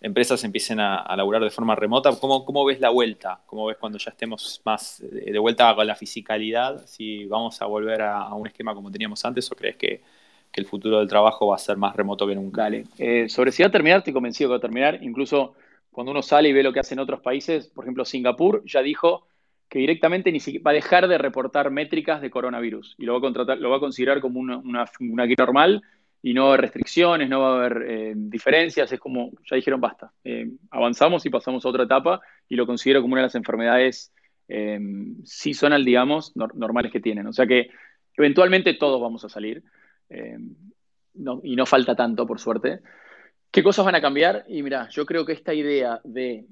[0.00, 2.10] empresas empiecen a, a laburar de forma remota.
[2.20, 3.40] ¿Cómo, ¿Cómo, ves la vuelta?
[3.46, 6.86] ¿Cómo ves cuando ya estemos más de vuelta con la fisicalidad?
[6.86, 10.02] Si vamos a volver a, un esquema como teníamos antes o crees que,
[10.56, 12.62] que, el futuro del trabajo va a ser más remoto que nunca?
[12.62, 12.84] Dale.
[12.98, 14.98] Eh, sobre si va a terminar, estoy convencido que va a terminar.
[15.02, 15.54] Incluso
[15.90, 19.26] cuando uno sale y ve lo que hacen otros países, por ejemplo, Singapur ya dijo
[19.68, 23.18] que directamente ni siquiera va a dejar de reportar métricas de coronavirus y lo va
[23.18, 25.82] a, contratar, lo va a considerar como una, una, una normal
[26.22, 29.56] y no va a haber restricciones, no va a haber eh, diferencias, es como, ya
[29.56, 33.28] dijeron, basta, eh, avanzamos y pasamos a otra etapa y lo considero como una de
[33.28, 34.12] las enfermedades
[34.48, 34.78] eh,
[35.24, 37.26] seasonal, digamos, normales que tienen.
[37.26, 37.70] O sea que
[38.16, 39.62] eventualmente todos vamos a salir
[40.08, 40.38] eh,
[41.42, 42.80] y no falta tanto, por suerte.
[43.50, 44.44] ¿Qué cosas van a cambiar?
[44.48, 46.46] Y mira, yo creo que esta idea de,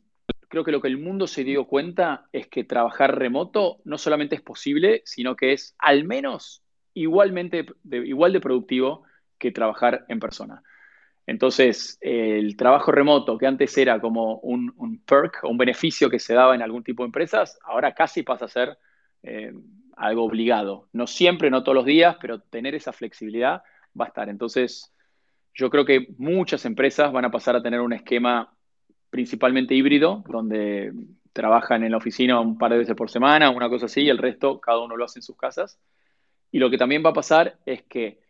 [0.49, 4.37] creo que lo que el mundo se dio cuenta es que trabajar remoto no solamente
[4.37, 6.63] es posible, sino que es al menos
[6.95, 9.03] igualmente, igual de productivo
[9.39, 10.63] que trabajar en persona.
[11.27, 16.35] Entonces, el trabajo remoto, que antes era como un, perk o un beneficio que se
[16.35, 18.79] daba en algún tipo de empresas, ahora casi pasa a ser
[19.23, 19.53] eh,
[19.97, 20.89] algo obligado.
[20.93, 23.63] No siempre, no todos los días, pero tener esa flexibilidad
[23.99, 24.29] va a estar.
[24.29, 24.93] Entonces,
[25.55, 28.53] yo creo que muchas empresas van a pasar a tener un esquema
[29.11, 30.93] principalmente híbrido, donde
[31.33, 34.19] trabajan en la oficina un par de veces por semana, una cosa así, y el
[34.19, 35.79] resto cada uno lo hace en sus casas.
[36.51, 38.21] Y lo que también va a pasar es que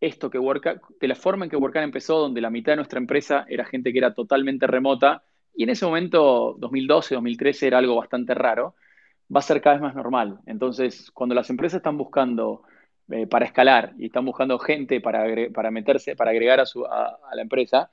[0.00, 2.98] esto que Worka, de la forma en que Workan empezó, donde la mitad de nuestra
[2.98, 5.22] empresa era gente que era totalmente remota,
[5.54, 8.74] y en ese momento, 2012, 2013, era algo bastante raro,
[9.34, 10.40] va a ser cada vez más normal.
[10.46, 12.62] Entonces, cuando las empresas están buscando
[13.10, 17.18] eh, para escalar y están buscando gente para, para meterse, para agregar a, su, a,
[17.34, 17.90] la empresa,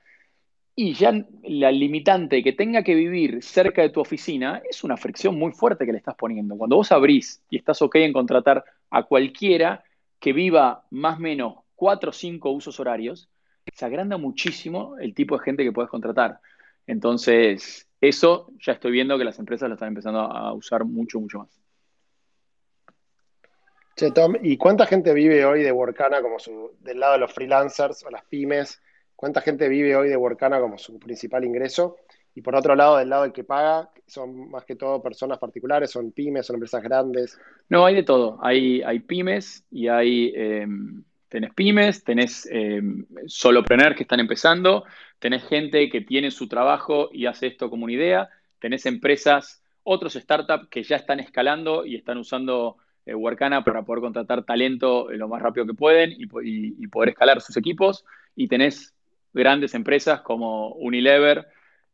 [0.74, 1.12] y ya
[1.42, 5.84] la limitante que tenga que vivir cerca de tu oficina es una fricción muy fuerte
[5.84, 6.56] que le estás poniendo.
[6.56, 9.84] Cuando vos abrís y estás ok en contratar a cualquiera
[10.18, 13.28] que viva más o menos cuatro o cinco usos horarios,
[13.74, 16.40] se agranda muchísimo el tipo de gente que puedes contratar.
[16.86, 21.38] Entonces, eso ya estoy viendo que las empresas lo están empezando a usar mucho, mucho
[21.38, 21.62] más.
[23.94, 27.32] Che, Tom, ¿y cuánta gente vive hoy de Workana como su, del lado de los
[27.32, 28.80] freelancers o las pymes?
[29.14, 31.96] ¿Cuánta gente vive hoy de Workana como su principal ingreso?
[32.34, 35.90] Y por otro lado, del lado del que paga, son más que todo personas particulares,
[35.90, 37.38] son pymes, son empresas grandes.
[37.68, 38.38] No, hay de todo.
[38.42, 42.82] Hay, hay pymes y hay em, Tenés pymes, tenés eh,
[43.26, 44.84] solopreneurs que están empezando,
[45.18, 48.28] tenés gente que tiene su trabajo y hace esto como una idea,
[48.58, 52.76] tenés empresas, otros startups que ya están escalando y están usando
[53.06, 56.26] eh, Workana para poder contratar talento lo más rápido que pueden y,
[56.88, 58.04] poder escalar sus equipos.
[58.36, 58.94] Y tenés
[59.32, 61.46] grandes empresas como Unilever,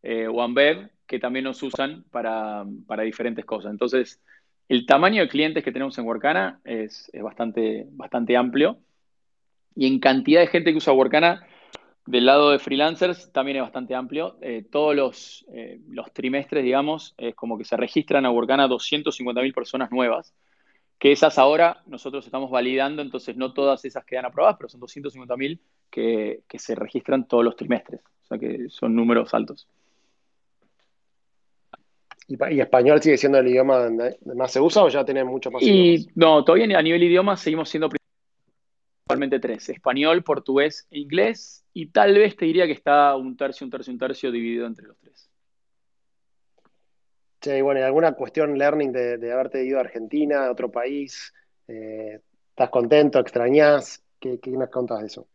[0.02, 2.64] eh, OneBev, que también nos usan para,
[3.04, 3.70] diferentes cosas.
[3.70, 4.20] Entonces,
[4.68, 8.80] el tamaño de clientes que tenemos en Workana es, es bastante, bastante amplio
[9.78, 11.46] y en cantidad de gente que usa Workana,
[12.04, 14.36] del lado de freelancers también es bastante amplio.
[14.40, 19.54] Eh, todos los, eh, los, trimestres, digamos, es como que se registran a Workana 250.000
[19.54, 20.34] personas nuevas,
[20.98, 25.60] que esas ahora nosotros estamos validando, entonces no todas esas quedan aprobadas, pero son 250.000
[25.92, 28.00] que, que se registran todos los trimestres.
[28.24, 29.68] O sea que son números altos.
[32.26, 35.62] ¿Y, español sigue siendo el idioma donde más se usa o ya tiene mucho más?
[35.62, 37.88] Y, no, todavía a nivel idioma seguimos siendo
[39.08, 43.64] Actualmente tres, español, portugués e inglés, y tal vez te diría que está un tercio,
[43.64, 45.30] un tercio, un tercio dividido entre los tres.
[47.40, 51.32] Sí, bueno, ¿y alguna cuestión learning de, haberte ido a Argentina, a otro país?
[51.66, 53.18] Eh, ¿Estás contento?
[53.18, 54.04] ¿Extrañás?
[54.20, 55.26] ¿Qué, qué nos contás de eso?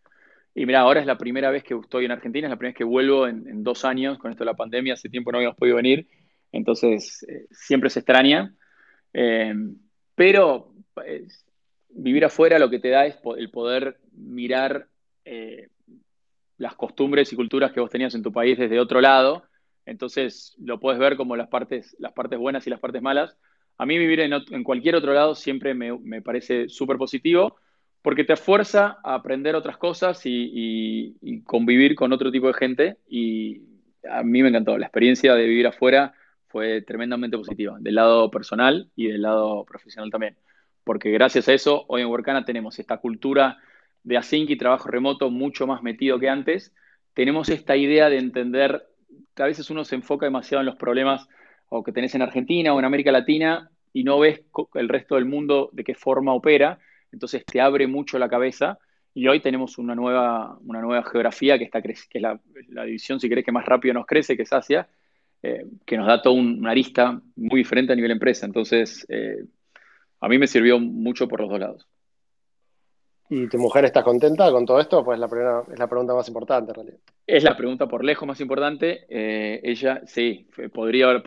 [0.54, 2.78] Y mira, ahora es la primera vez que estoy en Argentina, es la primera vez
[2.78, 5.78] que vuelvo en, dos años con esto de la pandemia, hace tiempo no habíamos podido
[5.78, 6.08] venir,
[6.52, 8.54] entonces eh, siempre se extraña,
[9.14, 9.56] eh,
[10.14, 10.76] pero
[11.96, 14.88] vivir afuera lo que te da es el poder mirar
[15.26, 15.70] eh,
[16.58, 19.44] las costumbres y culturas que vos tenías en tu país desde otro lado.
[19.86, 23.38] Entonces lo puedes ver como las partes, las partes buenas y las partes malas.
[23.78, 27.58] A mí vivir en, cualquier otro lado siempre me, parece súper positivo
[28.02, 32.98] porque te fuerza a aprender otras cosas y, y, convivir con otro tipo de gente.
[33.08, 33.62] Y
[34.10, 34.78] a mí me encantó.
[34.78, 36.14] La experiencia de vivir afuera
[36.48, 40.38] fue tremendamente positiva, del lado personal y del lado profesional también
[40.84, 43.58] porque gracias a eso hoy en Workana tenemos esta cultura
[44.04, 46.74] de async y trabajo remoto mucho más metido que antes.
[47.14, 48.88] Tenemos esta idea de entender,
[49.36, 51.28] que a veces uno se enfoca demasiado en los problemas
[51.70, 54.42] o que tenés en Argentina o en América Latina y no ves
[54.74, 56.80] el resto del mundo de qué forma opera,
[57.12, 58.80] entonces te abre mucho la cabeza
[59.14, 62.40] y hoy tenemos una nueva, una nueva geografía que, está, que es la,
[62.86, 64.88] división, si querés, que más rápido nos crece, que es Asia,
[65.44, 68.48] eh, que nos da toda una arista muy diferente a nivel empresa.
[68.48, 69.44] Entonces, eh,
[70.24, 71.88] a mí me sirvió mucho por los dos lados.
[73.30, 75.04] ¿Y tu mujer está contenta con todo esto?
[75.04, 76.98] Pues la primera, es la pregunta más importante en realidad.
[77.28, 79.06] Es la pregunta por lejos más importante.
[79.10, 81.24] Eh, ella, sí, podría haber,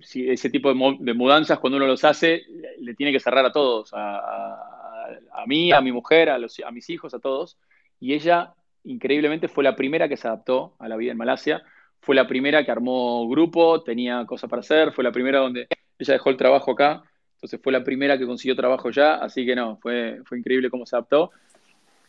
[0.00, 2.42] si ese tipo de, mudanzas cuando uno los hace,
[2.78, 6.88] le tiene que cerrar a todos, a, mí, a mi mujer, a, los, a mis
[6.88, 7.58] hijos, a todos.
[7.98, 11.64] Y ella, increíblemente, fue la primera que se adaptó a la vida en Malasia.
[12.00, 15.66] Fue la primera que armó grupo, tenía cosas para hacer, fue la primera donde
[15.98, 17.02] ella dejó el trabajo acá
[17.36, 20.86] entonces fue la primera que consiguió trabajo ya, así que no, fue, fue increíble cómo
[20.86, 21.30] se adaptó.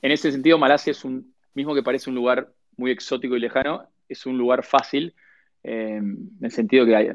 [0.01, 3.87] En ese sentido, Malasia es un, mismo que parece un lugar muy exótico y lejano,
[4.07, 5.13] es un lugar fácil,
[5.63, 7.09] eh, en el sentido que hay,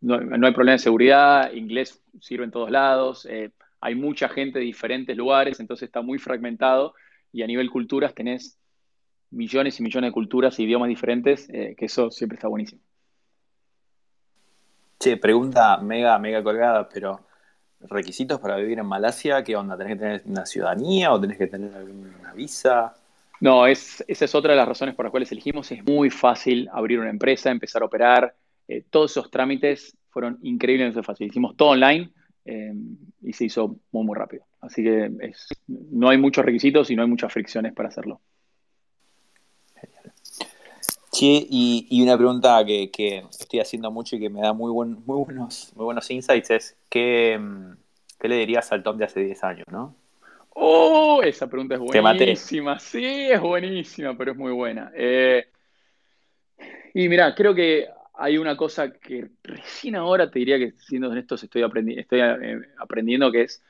[0.00, 3.50] no, hay problema de seguridad, inglés sirve en todos lados, eh,
[3.80, 6.94] hay mucha gente de diferentes lugares, entonces está muy fragmentado
[7.32, 8.58] y a nivel culturas tenés
[9.30, 12.82] millones y millones de culturas e idiomas diferentes, eh, que eso siempre está buenísimo.
[14.98, 17.20] Che, pregunta mega, mega colgada, pero
[17.80, 19.76] requisitos para vivir en Malasia, ¿qué onda?
[19.76, 22.94] ¿Tenés que tener una ciudadanía o tenés que tener alguna visa?
[23.40, 25.70] No, es, esa es otra de las razones por las cuales elegimos.
[25.70, 28.34] Es muy fácil abrir una empresa, empezar a operar.
[28.66, 31.32] Eh, todos esos trámites fueron increíblemente fáciles.
[31.32, 32.10] Hicimos todo online
[32.44, 32.72] eh,
[33.22, 34.44] y se hizo muy, muy rápido.
[34.60, 35.10] Así que
[35.66, 38.20] no hay muchos requisitos y no hay muchas fricciones para hacerlo.
[41.16, 41.46] Sí,
[41.88, 45.72] y, una pregunta que, estoy haciendo mucho y que me da muy, buen, muy, buenos,
[45.74, 47.40] muy buenos insights es, ¿qué,
[48.20, 49.96] ¿qué, le dirías al Tom de hace 10 años, no?
[50.50, 52.78] Oh, esa pregunta es buenísima.
[52.78, 54.92] Sí, es buenísima, pero es muy buena.
[54.94, 55.46] Eh,
[56.92, 61.42] y mira, creo que hay una cosa que recién ahora te diría que siendo honestos
[61.42, 63.62] estoy, aprendi estoy eh, aprendiendo que es,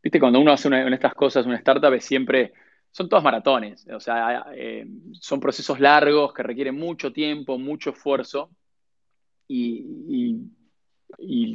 [0.00, 2.52] viste, cuando uno hace una, una, estas cosas, una startup es siempre
[2.98, 8.50] son todos maratones, o sea, eh, son procesos largos que requieren mucho tiempo, mucho esfuerzo
[9.46, 10.34] y,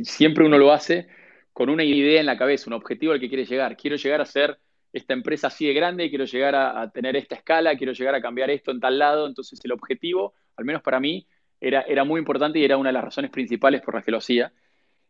[0.06, 1.10] siempre uno lo hace
[1.52, 3.76] con una idea en la cabeza, un objetivo al que quiere llegar.
[3.76, 4.58] Quiero llegar a ser
[4.94, 8.50] esta empresa así de grande, quiero llegar a, tener esta escala, quiero llegar a cambiar
[8.50, 11.28] esto en tal lado, entonces el objetivo, al menos para mí,
[11.60, 14.20] era, era muy importante y era una de las razones principales por las que lo
[14.20, 14.54] hacía.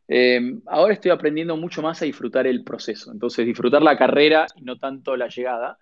[0.08, 4.64] Eh, ahora estoy aprendiendo mucho más a disfrutar el proceso, entonces disfrutar la carrera y
[4.64, 5.78] no tanto la llegada.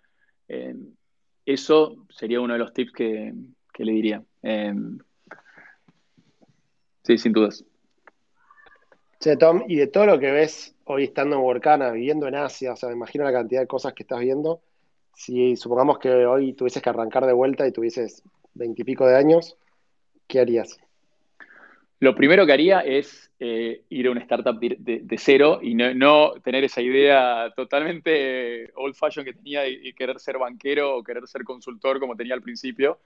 [0.54, 0.76] Eh,
[1.46, 3.34] eso sería uno de los tips que,
[3.78, 4.22] le diría.
[4.44, 4.74] Eh,
[7.04, 7.64] sí, sin dudas.
[9.22, 12.74] Che, Tom, y de todo lo que ves hoy estando en Workana, viviendo en Asia,
[12.74, 14.62] o sea, me imagino la cantidad de cosas que estás viendo.
[15.16, 18.22] Si supongamos que hoy tuvieses que arrancar de vuelta y tuvieses
[18.54, 19.58] veintipico de años,
[20.28, 20.80] ¿qué harías?
[22.02, 26.64] Lo primero que haría es eh, ir a una startup de, cero y no, tener
[26.64, 32.00] esa idea totalmente old fashion que tenía y, querer ser banquero o querer ser consultor
[32.00, 32.98] como tenía al principio.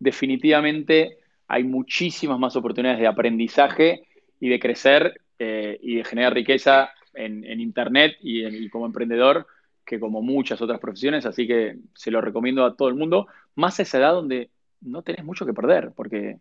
[0.00, 4.08] Definitivamente hay muchísimas más oportunidades de aprendizaje
[4.40, 9.46] y de crecer eh, y de generar riqueza en, Internet y, y, como emprendedor
[9.86, 13.78] que como muchas otras profesiones, así que se lo recomiendo a todo el mundo, más
[13.78, 16.38] a esa edad donde no tenés mucho que perder, porque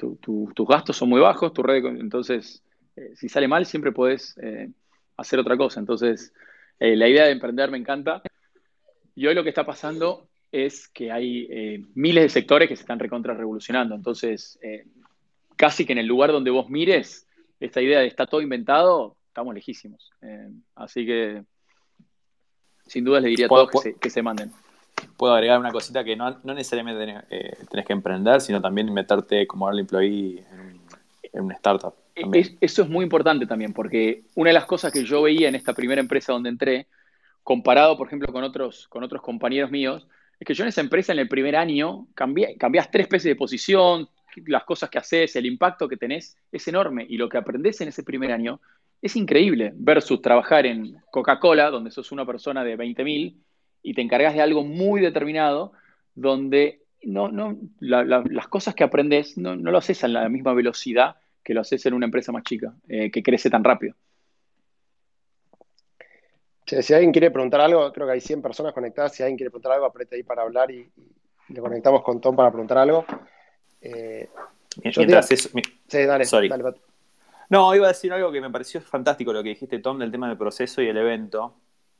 [0.00, 2.62] tus gastos son muy bajos, tu red, entonces
[2.96, 4.70] eh, si sale mal siempre puedes eh,
[5.16, 5.80] hacer otra cosa.
[5.80, 6.32] Entonces,
[6.78, 8.22] eh, la idea de emprender me encanta.
[9.14, 12.98] Y hoy lo que está pasando es que hay miles de sectores que se están
[12.98, 13.94] recontra revolucionando.
[13.94, 14.58] Entonces,
[15.56, 17.28] casi que en el lugar donde vos mires,
[17.60, 20.10] esta idea de está todo inventado, estamos lejísimos.
[20.74, 21.44] así que,
[22.86, 23.70] sin duda, le diría a todos
[24.00, 24.50] que se manden
[25.16, 29.46] puedo agregar una cosita que no, necesariamente tenés, eh, tenés, que emprender, sino también meterte
[29.46, 30.80] como early employee en,
[31.32, 31.94] en una startup.
[32.60, 35.72] eso es muy importante también, porque una de las cosas que yo veía en esta
[35.72, 36.86] primera empresa donde entré,
[37.42, 40.06] comparado, por ejemplo, con otros, con otros compañeros míos,
[40.38, 43.36] es que yo en esa empresa en el primer año cambié, cambiás tres veces de
[43.36, 44.08] posición,
[44.46, 47.88] las cosas que haces, el impacto que tenés es enorme y lo que aprendes en
[47.88, 48.60] ese primer año
[49.02, 53.34] es increíble versus trabajar en Coca-Cola, donde sos una persona de 20.000
[53.82, 55.72] y te encargas de algo muy determinado
[56.14, 61.54] donde no, no, las cosas que aprendes no, lo haces a la misma velocidad que
[61.54, 63.94] lo haces en una empresa más chica, eh, que crece tan rápido.
[66.66, 69.14] si alguien quiere preguntar algo, creo que hay 100 personas conectadas.
[69.14, 70.86] Si alguien quiere preguntar algo, aprieta ahí para hablar y,
[71.48, 73.04] le conectamos con Tom para preguntar algo.
[73.80, 74.28] Eh,
[74.96, 76.74] Mientras eso, sí, dale, dale,
[77.48, 80.28] No, iba a decir algo que me pareció fantástico lo que dijiste, Tom, del tema
[80.28, 81.56] del proceso y el evento.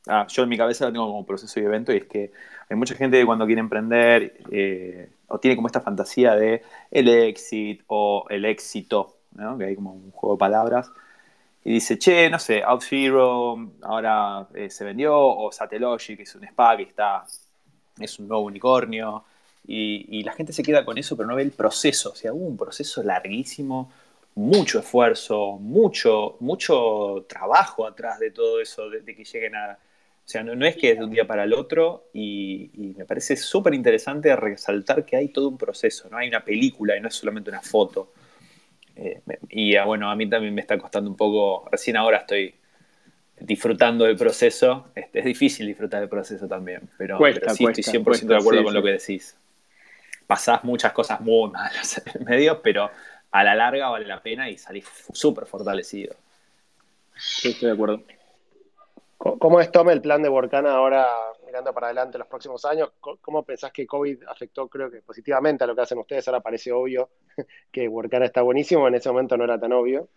[0.07, 2.31] Ah, yo en mi cabeza lo tengo como proceso y evento y es que
[2.69, 7.07] hay mucha gente que cuando quiere emprender eh, o tiene como esta fantasía de el
[7.07, 9.17] éxito o el éxito,
[9.57, 10.91] que hay como un juego de palabras,
[11.63, 16.43] y dice, che, no sé, OutZero ahora eh, se vendió, o Satellogic, que es un
[16.45, 17.23] spa que está,
[17.99, 19.23] es un nuevo unicornio,
[19.67, 22.33] y, y, la gente se queda con eso, pero no ve el proceso, o sea,
[22.33, 23.91] hubo un proceso larguísimo,
[24.35, 29.77] mucho esfuerzo, mucho, mucho trabajo atrás de todo eso, de, que lleguen a,
[30.25, 33.35] O sea, no, es que es de un día para el otro y, me parece
[33.35, 36.17] súper interesante resaltar que hay todo un proceso, ¿no?
[36.17, 38.13] Hay una película y no es solamente una foto.
[38.95, 42.53] Eh, y ah, bueno, a mí también me está costando un poco, recién ahora estoy
[43.39, 44.87] disfrutando del proceso.
[44.95, 47.17] Es, es difícil disfrutar del proceso también, pero,
[47.55, 49.35] sí estoy 100% de acuerdo con lo que decís.
[50.27, 52.89] Pasás muchas cosas muy malas en el medio, pero
[53.31, 56.15] a la larga vale la pena y salís súper fortalecido.
[57.43, 58.03] estoy de acuerdo.
[59.23, 61.07] ¿Cómo es, Tom, el plan de Workana ahora
[61.45, 62.89] mirando para adelante los próximos años?
[62.99, 66.27] ¿Cómo pensás que COVID afectó, creo que positivamente a lo que hacen ustedes?
[66.27, 67.09] Ahora parece obvio
[67.71, 70.09] que Workana está buenísimo, en ese momento no era tan obvio.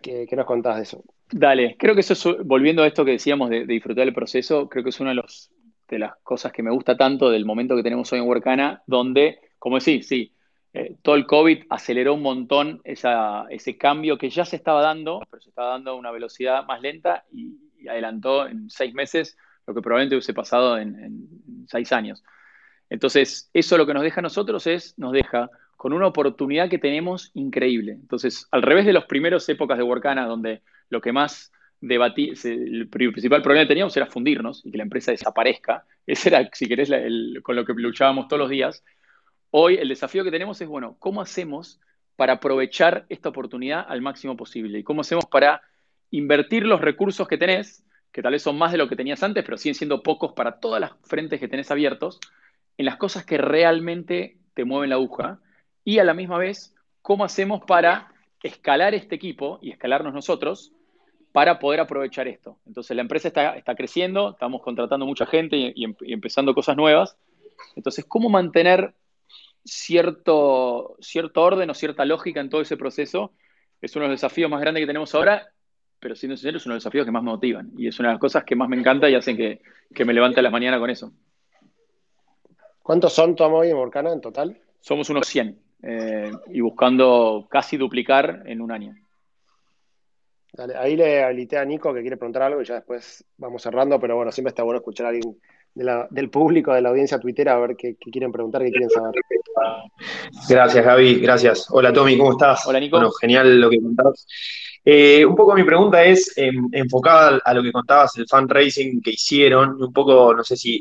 [0.00, 1.04] ¿Qué, nos contás de eso?
[1.30, 4.90] Dale, creo que eso, volviendo a esto que decíamos de, disfrutar el proceso, creo que
[4.90, 5.50] es una de, los,
[5.90, 9.78] las cosas que me gusta tanto del momento que tenemos hoy en Workana, donde, como
[9.78, 10.32] decís, sí,
[10.72, 15.42] eh, todo el COVID aceleró un montón ese cambio que ya se estaba dando, pero
[15.42, 19.82] se estaba dando a una velocidad más lenta y, adelantó en seis meses lo que
[19.82, 21.28] probablemente hubiese pasado en,
[21.68, 22.22] seis años.
[22.88, 26.78] Entonces, eso lo que nos deja a nosotros es, nos deja con una oportunidad que
[26.78, 27.92] tenemos increíble.
[27.92, 32.88] Entonces, al revés de las primeras épocas de Workana, donde lo que más debatí, el
[32.88, 35.84] principal problema que teníamos era fundirnos y que la empresa desaparezca.
[36.06, 36.90] Ese era, si querés,
[37.42, 38.84] con lo que luchábamos todos los días.
[39.50, 41.80] Hoy el desafío que tenemos es, bueno, ¿cómo hacemos
[42.14, 44.78] para aprovechar esta oportunidad al máximo posible?
[44.78, 45.62] ¿Y cómo hacemos para
[46.10, 49.44] invertir los recursos que tenés, que tal vez son más de lo que tenías antes,
[49.44, 52.20] pero siguen siendo pocos para todas las frentes que tenés abiertos,
[52.78, 55.40] en las cosas que realmente te mueven la aguja
[55.84, 60.72] y a la misma vez, cómo hacemos para escalar este equipo y escalarnos nosotros
[61.32, 62.58] para poder aprovechar esto.
[62.66, 67.18] Entonces la empresa está, está creciendo, estamos contratando mucha gente y, y, empezando cosas nuevas.
[67.74, 68.94] Entonces, ¿cómo mantener
[69.64, 73.32] cierto, cierto orden o cierta lógica en todo ese proceso?
[73.82, 75.52] Es uno de los desafíos más grandes que tenemos ahora
[76.06, 78.10] pero siendo sincero, es uno de los desafíos que más me motivan y es una
[78.10, 79.60] de las cosas que más me encanta y hacen que,
[80.04, 81.12] me levante a las mañanas con eso.
[82.80, 84.56] ¿Cuántos son Tomo y Morcana en total?
[84.78, 88.94] Somos unos 100 eh, y buscando casi duplicar en un año.
[90.52, 93.98] Dale, ahí le habilité a Nico que quiere preguntar algo y ya después vamos cerrando,
[93.98, 95.36] pero bueno, siempre está bueno escuchar a alguien
[95.74, 99.12] del público, de la audiencia tuitera, a ver qué, quieren preguntar, qué quieren saber.
[100.48, 101.66] Gracias, Gaby, gracias.
[101.70, 102.64] Hola, Tommy, ¿cómo estás?
[102.68, 102.96] Hola, Nico.
[102.96, 104.24] Bueno, genial lo que contabas.
[104.88, 109.10] Eh, un poco mi pregunta es em, enfocada a lo que contabas, el fundraising que
[109.10, 110.80] hicieron, un poco, no sé si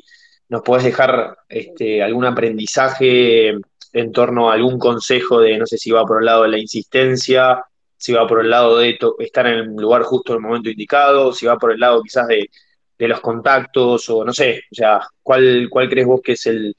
[0.49, 5.89] nos podés dejar este, algún aprendizaje en torno a algún consejo de, no sé si
[5.89, 7.63] va por el lado de la insistencia,
[7.97, 11.33] si va por el lado de estar en el lugar justo en el momento indicado,
[11.33, 12.51] si va por el lado quizás de,
[12.99, 16.75] de los contactos, o no sé, o sea, ¿cuál, cuál crees vos que es el,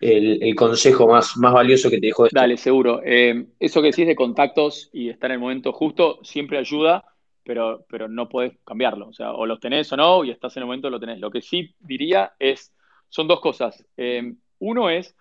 [0.00, 2.38] el, consejo más, más valioso que te dejó esto.
[2.38, 3.00] Dale, seguro.
[3.04, 7.04] Eh, eso que decís de contactos y estar en el momento justo siempre ayuda,
[7.44, 9.08] pero, pero no puedes cambiarlo.
[9.08, 11.20] O sea, o los tenés o no, y estás en el momento lo tenés.
[11.20, 12.72] Lo que sí diría es,
[13.08, 13.84] son dos cosas.
[13.96, 15.16] Eh, uno es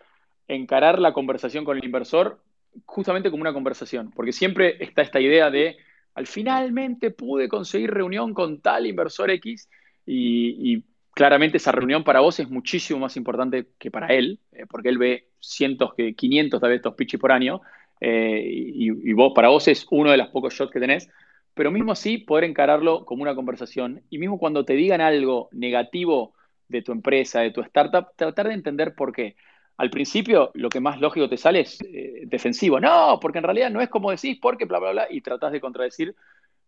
[0.47, 2.41] encarar la conversación con el inversor
[2.85, 5.77] justamente como una conversación, porque siempre está esta idea de,
[6.13, 9.69] al finalmente pude conseguir reunión con tal inversor X
[10.05, 10.83] y
[11.15, 14.99] claramente esa reunión para vos es muchísimo más importante que para él, eh, porque él
[14.99, 17.61] ve cientos, que 500 de estos pitches por año,
[18.01, 21.09] eh, y, vos, para vos es uno de los pocos shots que tenés,
[21.53, 26.33] pero mismo así poder encararlo como una conversación, y mismo cuando te digan algo negativo
[26.67, 29.37] de tu empresa, de tu startup, tratar de entender por qué.
[29.77, 32.79] Al principio, lo que más lógico te sale es eh, defensivo.
[32.79, 35.61] No, porque en realidad no es como decís, porque bla, bla, bla, y tratás de
[35.61, 36.15] contradecir.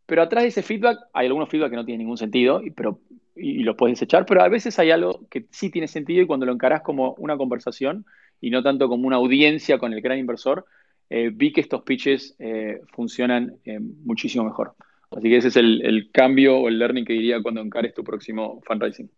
[0.05, 2.99] Pero atrás de ese feedback hay algunos feedback que no tienen ningún sentido, pero
[3.37, 6.45] y, lo puedes desechar, pero a veces hay algo que sí tiene sentido y cuando
[6.45, 8.05] lo encarás como una conversación
[8.41, 10.65] y no tanto como una audiencia con el gran inversor,
[11.09, 14.75] eh, vi que estos pitches eh, funcionan eh, muchísimo mejor.
[15.11, 18.61] Así que ese es el, cambio o el learning que diría cuando encares tu próximo
[18.65, 19.09] fundraising.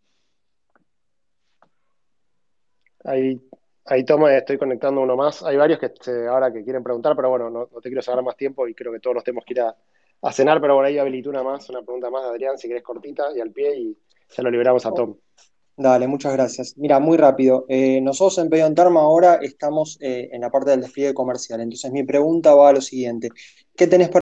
[3.03, 3.41] Ahí,
[3.85, 5.41] ahí toma, estoy conectando uno más.
[5.41, 5.91] Hay varios que
[6.29, 8.99] ahora que quieren preguntar, pero bueno, no, te quiero sacar más tiempo y creo que
[8.99, 9.75] todos nos tenemos que ir a,
[10.21, 12.83] a cenar, pero por ahí habilito una más, una pregunta más de Adrián, si querés
[12.83, 13.97] cortita y al pie y
[14.27, 15.15] se lo liberamos a Tom.
[15.81, 16.77] Dale, muchas gracias.
[16.77, 17.65] Mira, muy rápido.
[17.69, 21.61] Eh, nosotros en Pedion Tarma ahora estamos eh, en la parte del despliegue comercial.
[21.61, 23.29] Entonces mi pregunta va a lo siguiente.
[23.77, 24.17] ¿Qué tenés para